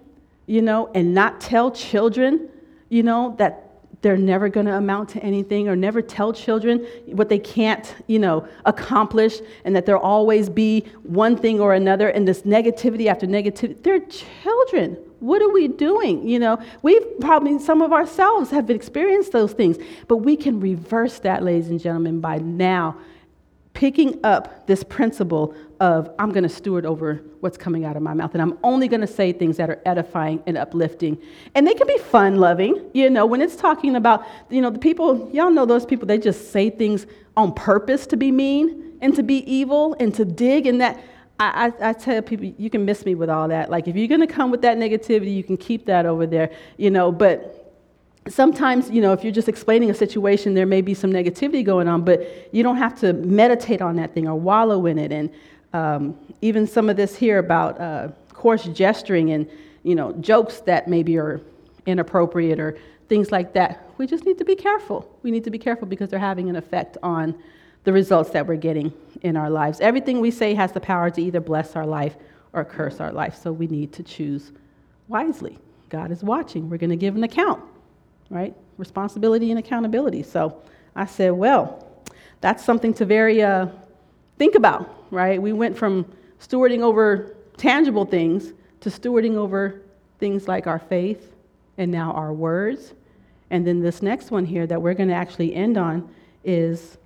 [0.45, 2.49] you know, and not tell children,
[2.89, 3.66] you know, that
[4.01, 8.19] they're never going to amount to anything or never tell children what they can't you
[8.19, 13.25] know accomplish and that there'll always be one thing or another and this negativity after
[13.25, 16.27] negativity they're children what are we doing?
[16.27, 19.77] You know, we've probably, some of ourselves have experienced those things,
[20.07, 22.97] but we can reverse that, ladies and gentlemen, by now
[23.77, 28.15] picking up this principle of I'm going to steward over what's coming out of my
[28.15, 31.15] mouth, and I'm only going to say things that are edifying and uplifting.
[31.53, 34.79] And they can be fun loving, you know, when it's talking about, you know, the
[34.79, 37.05] people, y'all know those people, they just say things
[37.35, 40.99] on purpose to be mean and to be evil and to dig, and that
[41.39, 43.69] I, I, I, tell people, you can miss me with all that.
[43.69, 46.49] Like, if you're going to come with that negativity, you can keep that over there,
[46.77, 47.11] you know.
[47.11, 47.66] But
[48.29, 51.87] sometimes, you know, if you're just explaining a situation, there may be some negativity going
[51.87, 55.11] on, but you don't have to meditate on that thing or wallow in it.
[55.11, 55.29] And
[55.73, 59.49] um, even some of this here about uh, coarse gesturing and,
[59.83, 61.41] you know, jokes that maybe are
[61.85, 63.89] inappropriate or things like that.
[63.97, 65.09] We just need to be careful.
[65.23, 67.35] We need to be careful because they're having an effect on
[67.83, 69.79] the results that we're getting in our lives.
[69.79, 72.15] Everything we say has the power to either bless our life
[72.53, 74.51] or curse our life, so we need to choose
[75.07, 75.57] wisely.
[75.89, 76.69] God is watching.
[76.69, 77.63] We're going to give an account,
[78.29, 78.55] right?
[78.77, 80.23] Responsibility and accountability.
[80.23, 80.61] So
[80.95, 81.83] I said, well,
[82.41, 83.67] that's something to very uh,
[84.37, 85.41] think about, right?
[85.41, 86.05] We went from
[86.39, 89.81] stewarding over tangible things to stewarding over
[90.19, 91.33] things like our faith
[91.77, 92.93] and now our words.
[93.49, 96.09] And then this next one here that we're going to actually end on
[96.43, 96.97] is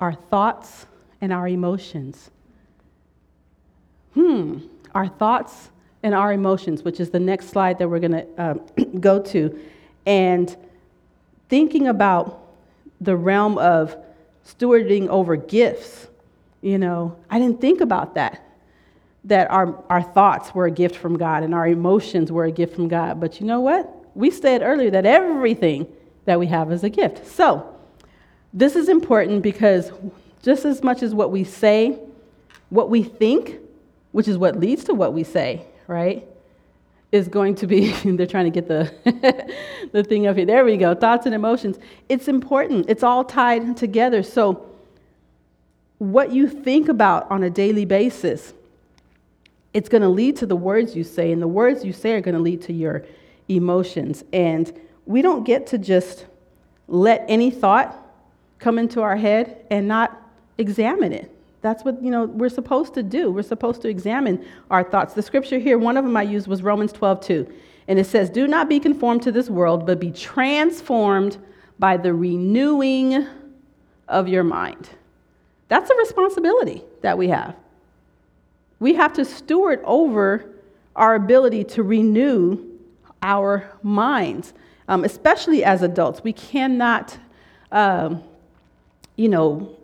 [0.00, 0.86] our thoughts
[1.20, 2.30] and our emotions.
[4.14, 4.60] Hmm,
[4.94, 5.70] our thoughts
[6.02, 8.54] and our emotions, which is the next slide that we're going to uh,
[9.00, 9.58] go to.
[10.06, 10.56] And
[11.48, 12.42] thinking about
[13.00, 13.96] the realm of
[14.46, 16.06] stewarding over gifts,
[16.62, 18.42] you know, I didn't think about that.
[19.24, 22.76] That our, our thoughts were a gift from God and our emotions were a gift
[22.76, 23.20] from God.
[23.20, 23.92] But you know what?
[24.16, 25.88] We said earlier that everything
[26.24, 27.26] that we have is a gift.
[27.26, 27.72] So,
[28.52, 29.90] this is important because
[30.42, 31.98] just as much as what we say,
[32.70, 33.58] what we think,
[34.12, 36.26] which is what leads to what we say, right?
[37.12, 38.92] Is going to be, they're trying to get the,
[39.92, 40.44] the thing up here.
[40.44, 40.94] There we go.
[40.94, 41.78] Thoughts and emotions.
[42.08, 42.86] It's important.
[42.88, 44.22] It's all tied together.
[44.22, 44.66] So,
[45.98, 48.52] what you think about on a daily basis,
[49.72, 52.20] it's going to lead to the words you say, and the words you say are
[52.20, 53.04] going to lead to your
[53.48, 54.24] emotions.
[54.32, 54.72] And
[55.06, 56.26] we don't get to just
[56.88, 57.96] let any thought
[58.58, 60.20] come into our head and not
[60.58, 61.35] examine it.
[61.62, 63.30] That's what, you know, we're supposed to do.
[63.30, 65.14] We're supposed to examine our thoughts.
[65.14, 67.54] The scripture here, one of them I used was Romans 12, 2.
[67.88, 71.38] And it says, Do not be conformed to this world, but be transformed
[71.78, 73.26] by the renewing
[74.08, 74.88] of your mind.
[75.68, 77.56] That's a responsibility that we have.
[78.78, 80.44] We have to steward over
[80.94, 82.64] our ability to renew
[83.22, 84.54] our minds,
[84.88, 86.22] um, especially as adults.
[86.22, 87.18] We cannot,
[87.72, 88.22] um,
[89.16, 89.75] you know,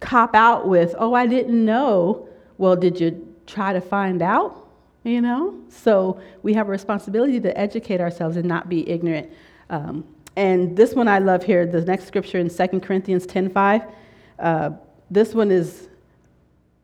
[0.00, 2.28] cop out with, oh, I didn't know.
[2.56, 4.68] Well, did you try to find out?
[5.04, 5.58] You know?
[5.68, 9.30] So we have a responsibility to educate ourselves and not be ignorant.
[9.70, 10.04] Um,
[10.36, 13.90] and this one I love here, the next scripture in 2 Corinthians 10.5.
[14.38, 14.70] Uh,
[15.10, 15.88] this one is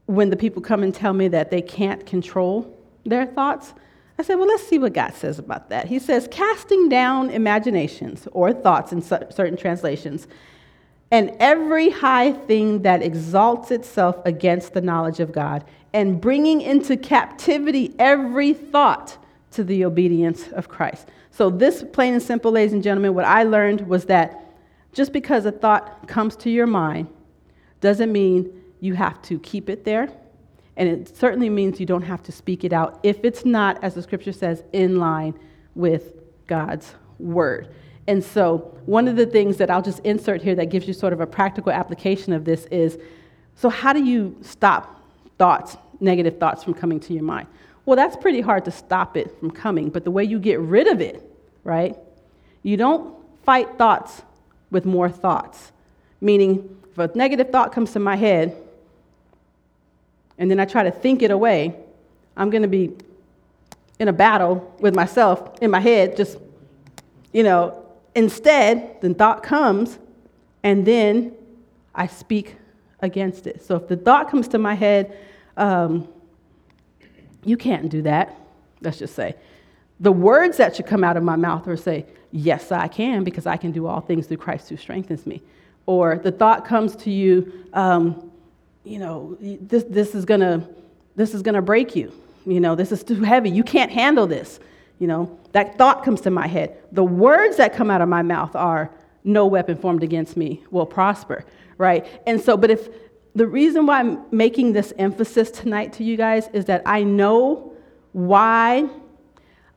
[0.07, 3.73] when the people come and tell me that they can't control their thoughts.
[4.19, 5.87] I said, well, let's see what God says about that.
[5.87, 10.27] He says, casting down imaginations or thoughts in certain translations
[11.15, 16.97] and every high thing that exalts itself against the knowledge of God, and bringing into
[16.97, 19.17] captivity every thought
[19.53, 21.07] to the obedience of Christ.
[21.31, 24.57] So, this, plain and simple, ladies and gentlemen, what I learned was that
[24.93, 27.07] just because a thought comes to your mind
[27.81, 28.51] doesn't mean
[28.81, 30.09] you have to keep it there.
[30.77, 33.95] And it certainly means you don't have to speak it out if it's not, as
[33.95, 35.39] the scripture says, in line
[35.77, 36.15] with
[36.49, 37.73] God's word.
[38.07, 41.13] And so, one of the things that I'll just insert here that gives you sort
[41.13, 42.99] of a practical application of this is
[43.57, 45.03] so, how do you stop
[45.39, 47.47] thoughts, negative thoughts, from coming to your mind?
[47.87, 50.87] Well, that's pretty hard to stop it from coming, but the way you get rid
[50.87, 51.23] of it,
[51.65, 51.97] right?
[52.63, 54.23] You don't fight thoughts
[54.71, 55.73] with more thoughts.
[56.21, 58.57] Meaning, if a negative thought comes to my head
[60.39, 61.77] and then I try to think it away,
[62.37, 62.93] I'm going to be
[63.99, 66.39] in a battle with myself in my head, just,
[67.33, 67.84] you know,
[68.15, 69.99] Instead, the thought comes,
[70.63, 71.33] and then
[71.95, 72.57] I speak
[73.01, 73.63] against it.
[73.63, 75.17] So if the thought comes to my head,
[75.57, 76.09] um,
[77.45, 78.39] you can't do that,
[78.81, 79.35] let's just say.
[80.01, 83.47] The words that should come out of my mouth are say, Yes, I can, because
[83.47, 85.41] I can do all things through Christ who strengthens me.
[85.87, 88.33] Or the thought comes to you, um,
[88.83, 90.67] you know, this, this is gonna
[91.15, 92.13] this is gonna break you.
[92.45, 93.51] You know, this is too heavy.
[93.51, 94.59] You can't handle this.
[94.99, 96.77] You know, that thought comes to my head.
[96.93, 98.91] The words that come out of my mouth are,
[99.25, 101.45] no weapon formed against me will prosper,
[101.79, 102.07] right?
[102.27, 102.89] And so, but if
[103.35, 107.75] the reason why I'm making this emphasis tonight to you guys is that I know
[108.13, 108.89] why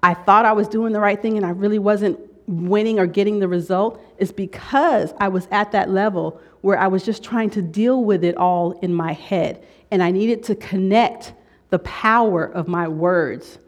[0.03, 3.39] I thought I was doing the right thing and I really wasn't winning or getting
[3.39, 7.61] the result is because I was at that level where I was just trying to
[7.61, 9.64] deal with it all in my head.
[9.91, 11.34] And I needed to connect
[11.69, 13.60] the power of my words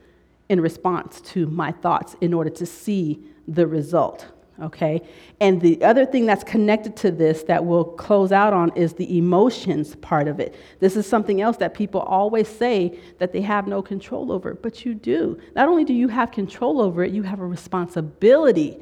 [0.49, 4.27] in response to my thoughts in order to see the result.
[4.61, 5.01] Okay?
[5.39, 9.17] And the other thing that's connected to this that we'll close out on is the
[9.17, 10.55] emotions part of it.
[10.79, 14.83] This is something else that people always say that they have no control over, but
[14.83, 15.39] you do.
[15.55, 18.77] Not only do you have control over it, you have a responsibility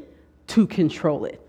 [0.47, 1.41] to control it.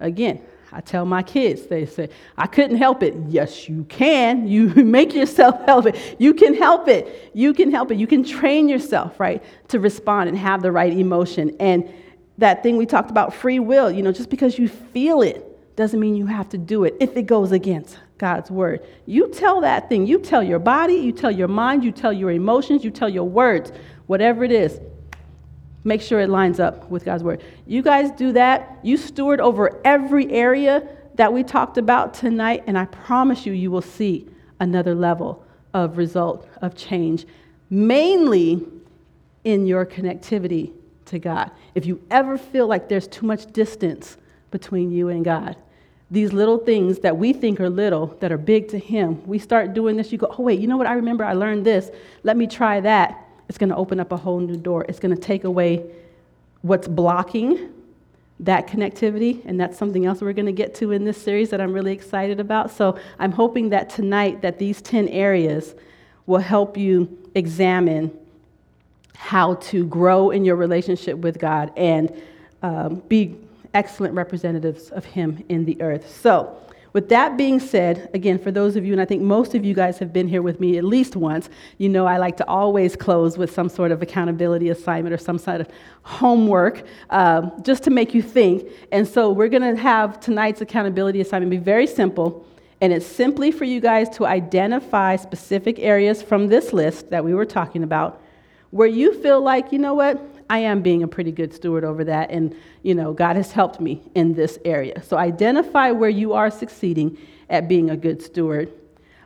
[0.00, 0.42] Again,
[0.74, 2.08] I tell my kids, they say,
[2.38, 3.14] I couldn't help it.
[3.28, 4.48] Yes, you can.
[4.52, 6.16] You make yourself help it.
[6.18, 7.30] You can help it.
[7.34, 7.96] You can help it.
[7.96, 11.56] You can train yourself, right, to respond and have the right emotion.
[11.58, 11.90] And
[12.38, 16.00] that thing we talked about, free will, you know, just because you feel it doesn't
[16.00, 18.86] mean you have to do it if it goes against God's word.
[19.06, 20.06] You tell that thing.
[20.06, 23.28] You tell your body, you tell your mind, you tell your emotions, you tell your
[23.28, 23.72] words,
[24.06, 24.78] whatever it is.
[25.84, 27.42] Make sure it lines up with God's word.
[27.66, 28.78] You guys do that.
[28.82, 30.86] You steward over every area
[31.16, 34.28] that we talked about tonight, and I promise you, you will see
[34.60, 35.44] another level
[35.74, 37.26] of result, of change,
[37.68, 38.64] mainly
[39.44, 40.72] in your connectivity
[41.06, 41.50] to God.
[41.74, 44.16] If you ever feel like there's too much distance
[44.50, 45.56] between you and God,
[46.10, 49.74] these little things that we think are little, that are big to Him, we start
[49.74, 50.86] doing this, you go, oh, wait, you know what?
[50.86, 51.90] I remember I learned this.
[52.22, 54.84] Let me try that it's going to open up a whole new door.
[54.88, 55.84] It's going to take away
[56.62, 57.70] what's blocking
[58.40, 61.60] that connectivity, and that's something else we're going to get to in this series that
[61.60, 62.70] I'm really excited about.
[62.70, 65.74] So I'm hoping that tonight that these 10 areas
[66.26, 68.16] will help you examine
[69.14, 72.12] how to grow in your relationship with God and
[72.62, 73.36] um, be
[73.74, 76.20] excellent representatives of Him in the earth.
[76.20, 76.56] So
[76.92, 79.74] with that being said, again, for those of you, and I think most of you
[79.74, 81.48] guys have been here with me at least once,
[81.78, 85.38] you know I like to always close with some sort of accountability assignment or some
[85.38, 85.68] sort of
[86.02, 88.68] homework um, just to make you think.
[88.90, 92.46] And so we're going to have tonight's accountability assignment be very simple.
[92.82, 97.32] And it's simply for you guys to identify specific areas from this list that we
[97.32, 98.20] were talking about
[98.70, 100.20] where you feel like, you know what,
[100.52, 103.80] I am being a pretty good steward over that, and you know, God has helped
[103.80, 105.02] me in this area.
[105.02, 107.16] So identify where you are succeeding
[107.48, 108.70] at being a good steward.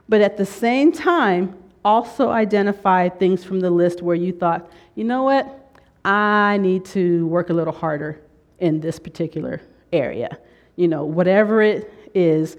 [0.08, 5.02] But at the same time, also identify things from the list where you thought, you
[5.02, 5.74] know what,
[6.04, 8.20] I need to work a little harder
[8.60, 9.60] in this particular
[9.92, 10.38] area.
[10.76, 12.56] You know, whatever it is,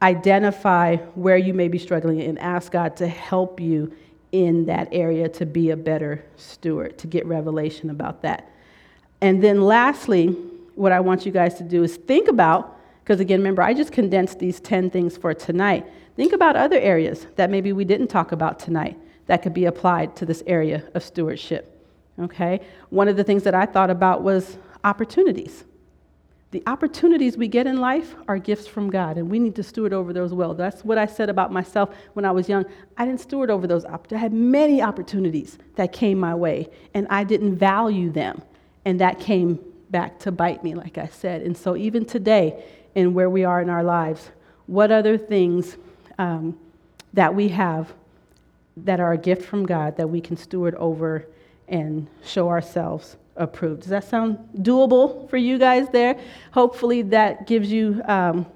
[0.00, 3.92] identify where you may be struggling and ask God to help you
[4.34, 8.50] in that area to be a better steward, to get revelation about that.
[9.20, 10.26] And then lastly,
[10.74, 13.92] what I want you guys to do is think about, because again, remember, I just
[13.92, 15.86] condensed these 10 things for tonight.
[16.16, 20.16] Think about other areas that maybe we didn't talk about tonight that could be applied
[20.16, 21.70] to this area of stewardship.
[22.18, 22.60] Okay?
[22.90, 25.62] One of the things that I thought about was opportunities.
[26.54, 29.92] The opportunities we get in life are gifts from God, and we need to steward
[29.92, 30.54] over those well.
[30.54, 32.64] That's what I said about myself when I was young.
[32.96, 34.18] I didn't steward over those opportunities.
[34.18, 38.40] I had many opportunities that came my way, and I didn't value them.
[38.84, 39.58] And that came
[39.90, 41.42] back to bite me, like I said.
[41.42, 42.62] And so, even today,
[42.94, 44.30] in where we are in our lives,
[44.66, 45.76] what other things
[46.18, 46.56] um,
[47.14, 47.92] that we have
[48.76, 51.26] that are a gift from God that we can steward over
[51.66, 53.82] and show ourselves approved.
[53.82, 56.18] Does that sound doable for you guys there?
[56.52, 58.46] Hopefully, that gives you, um,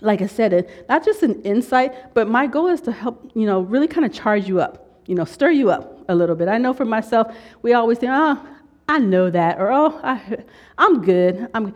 [0.00, 3.46] like I said, it, not just an insight, but my goal is to help, you
[3.46, 6.48] know, really kind of charge you up, you know, stir you up a little bit.
[6.48, 8.46] I know for myself, we always think, oh,
[8.88, 10.38] I know that, or oh, I,
[10.78, 11.48] I'm good.
[11.52, 11.74] I'm,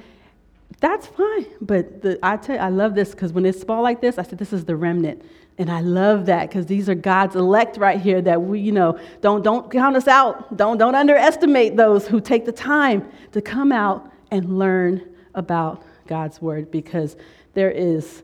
[0.80, 1.46] that's fine.
[1.60, 4.22] But the, I tell you, I love this because when it's small like this, I
[4.22, 5.22] said, this is the remnant.
[5.59, 8.99] And I love that because these are God's elect right here that we, you know,
[9.20, 10.57] don't, don't count us out.
[10.57, 15.03] Don't, don't underestimate those who take the time to come out and learn
[15.35, 17.16] about God's word because
[17.55, 18.23] there is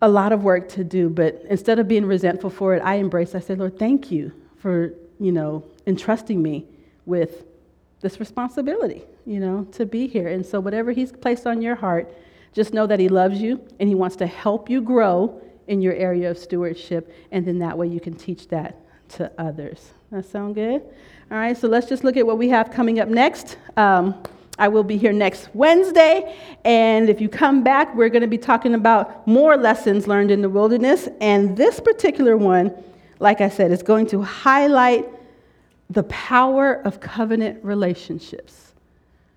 [0.00, 1.08] a lot of work to do.
[1.10, 4.94] But instead of being resentful for it, I embrace, I say, Lord, thank you for,
[5.20, 6.66] you know, entrusting me
[7.04, 7.44] with
[8.00, 10.28] this responsibility, you know, to be here.
[10.28, 12.12] And so whatever he's placed on your heart,
[12.52, 15.94] just know that he loves you and he wants to help you grow in your
[15.94, 18.80] area of stewardship, and then that way you can teach that
[19.10, 19.92] to others.
[20.10, 20.82] That sound good?
[21.30, 23.56] All right, so let's just look at what we have coming up next.
[23.76, 24.22] Um,
[24.58, 26.34] I will be here next Wednesday,
[26.64, 30.40] and if you come back, we're going to be talking about more lessons learned in
[30.40, 31.08] the wilderness.
[31.20, 32.72] And this particular one,
[33.18, 35.06] like I said, is going to highlight
[35.90, 38.72] the power of covenant relationships.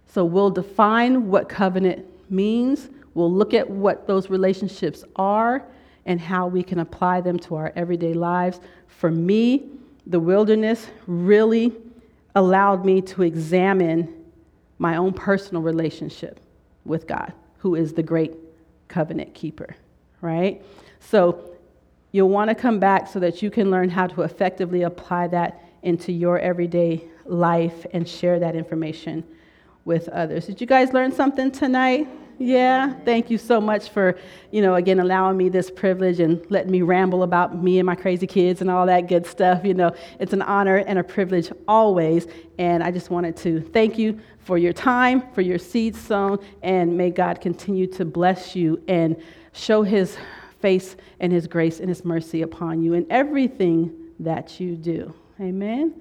[0.07, 5.65] So we'll define what covenant means, we'll look at what those relationships are,
[6.09, 8.59] and how we can apply them to our everyday lives.
[8.87, 9.69] For me,
[10.07, 11.71] the wilderness really
[12.35, 14.25] allowed me to examine
[14.79, 16.39] my own personal relationship
[16.83, 18.33] with God, who is the great
[18.87, 19.75] covenant keeper,
[20.21, 20.63] right?
[20.99, 21.51] So
[22.11, 25.63] you'll want to come back so that you can learn how to effectively apply that
[25.83, 29.23] into your everyday life and share that information
[29.85, 30.47] with others.
[30.47, 32.07] Did you guys learn something tonight?
[32.41, 34.17] Yeah, thank you so much for,
[34.51, 37.95] you know, again, allowing me this privilege and letting me ramble about me and my
[37.95, 39.65] crazy kids and all that good stuff.
[39.65, 42.27] You know, it's an honor and a privilege always.
[42.57, 46.97] And I just wanted to thank you for your time, for your seeds sown, and
[46.97, 49.21] may God continue to bless you and
[49.51, 50.17] show his
[50.61, 55.13] face and his grace and his mercy upon you in everything that you do.
[55.41, 55.93] Amen.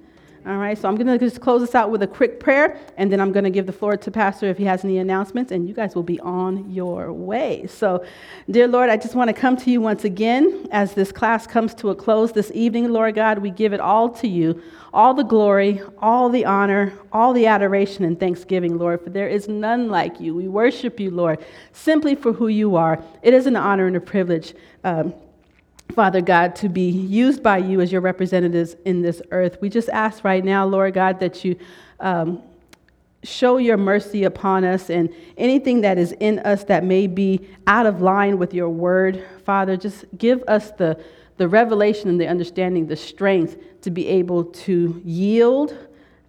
[0.45, 3.11] All right, so I'm going to just close this out with a quick prayer, and
[3.11, 5.67] then I'm going to give the floor to Pastor if he has any announcements, and
[5.67, 7.67] you guys will be on your way.
[7.67, 8.05] So,
[8.49, 11.75] dear Lord, I just want to come to you once again as this class comes
[11.75, 13.39] to a close this evening, Lord God.
[13.39, 14.61] We give it all to you
[14.93, 19.47] all the glory, all the honor, all the adoration and thanksgiving, Lord, for there is
[19.47, 20.33] none like you.
[20.33, 23.03] We worship you, Lord, simply for who you are.
[23.21, 24.55] It is an honor and a privilege.
[24.83, 25.13] Um,
[25.93, 29.57] Father God, to be used by you as your representatives in this earth.
[29.59, 31.57] We just ask right now, Lord God, that you
[31.99, 32.43] um,
[33.23, 37.85] show your mercy upon us and anything that is in us that may be out
[37.85, 39.25] of line with your word.
[39.43, 41.01] Father, just give us the,
[41.37, 45.75] the revelation and the understanding, the strength to be able to yield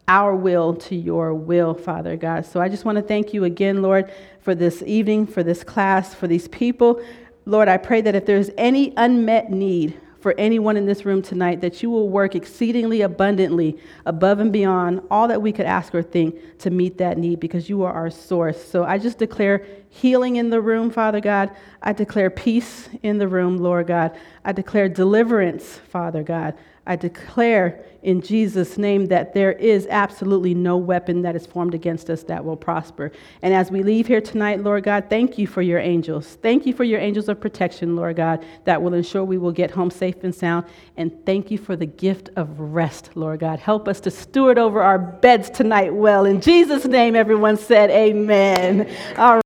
[0.09, 2.45] our will to your will, Father God.
[2.45, 6.15] So I just want to thank you again, Lord, for this evening, for this class,
[6.15, 7.01] for these people.
[7.47, 11.63] Lord, I pray that if there's any unmet need for anyone in this room tonight,
[11.63, 16.03] that you will work exceedingly abundantly above and beyond all that we could ask or
[16.03, 18.63] think to meet that need because you are our source.
[18.63, 21.51] So I just declare healing in the room, Father God.
[21.83, 24.17] I declare peace in the room, Lord God.
[24.45, 26.55] I declare deliverance, Father God.
[26.91, 32.11] I declare in Jesus' name that there is absolutely no weapon that is formed against
[32.11, 33.13] us that will prosper.
[33.43, 36.37] And as we leave here tonight, Lord God, thank you for your angels.
[36.43, 39.71] Thank you for your angels of protection, Lord God, that will ensure we will get
[39.71, 40.67] home safe and sound.
[40.97, 43.61] And thank you for the gift of rest, Lord God.
[43.61, 46.25] Help us to steward over our beds tonight well.
[46.25, 48.93] In Jesus' name, everyone said, Amen.
[49.17, 49.39] All right.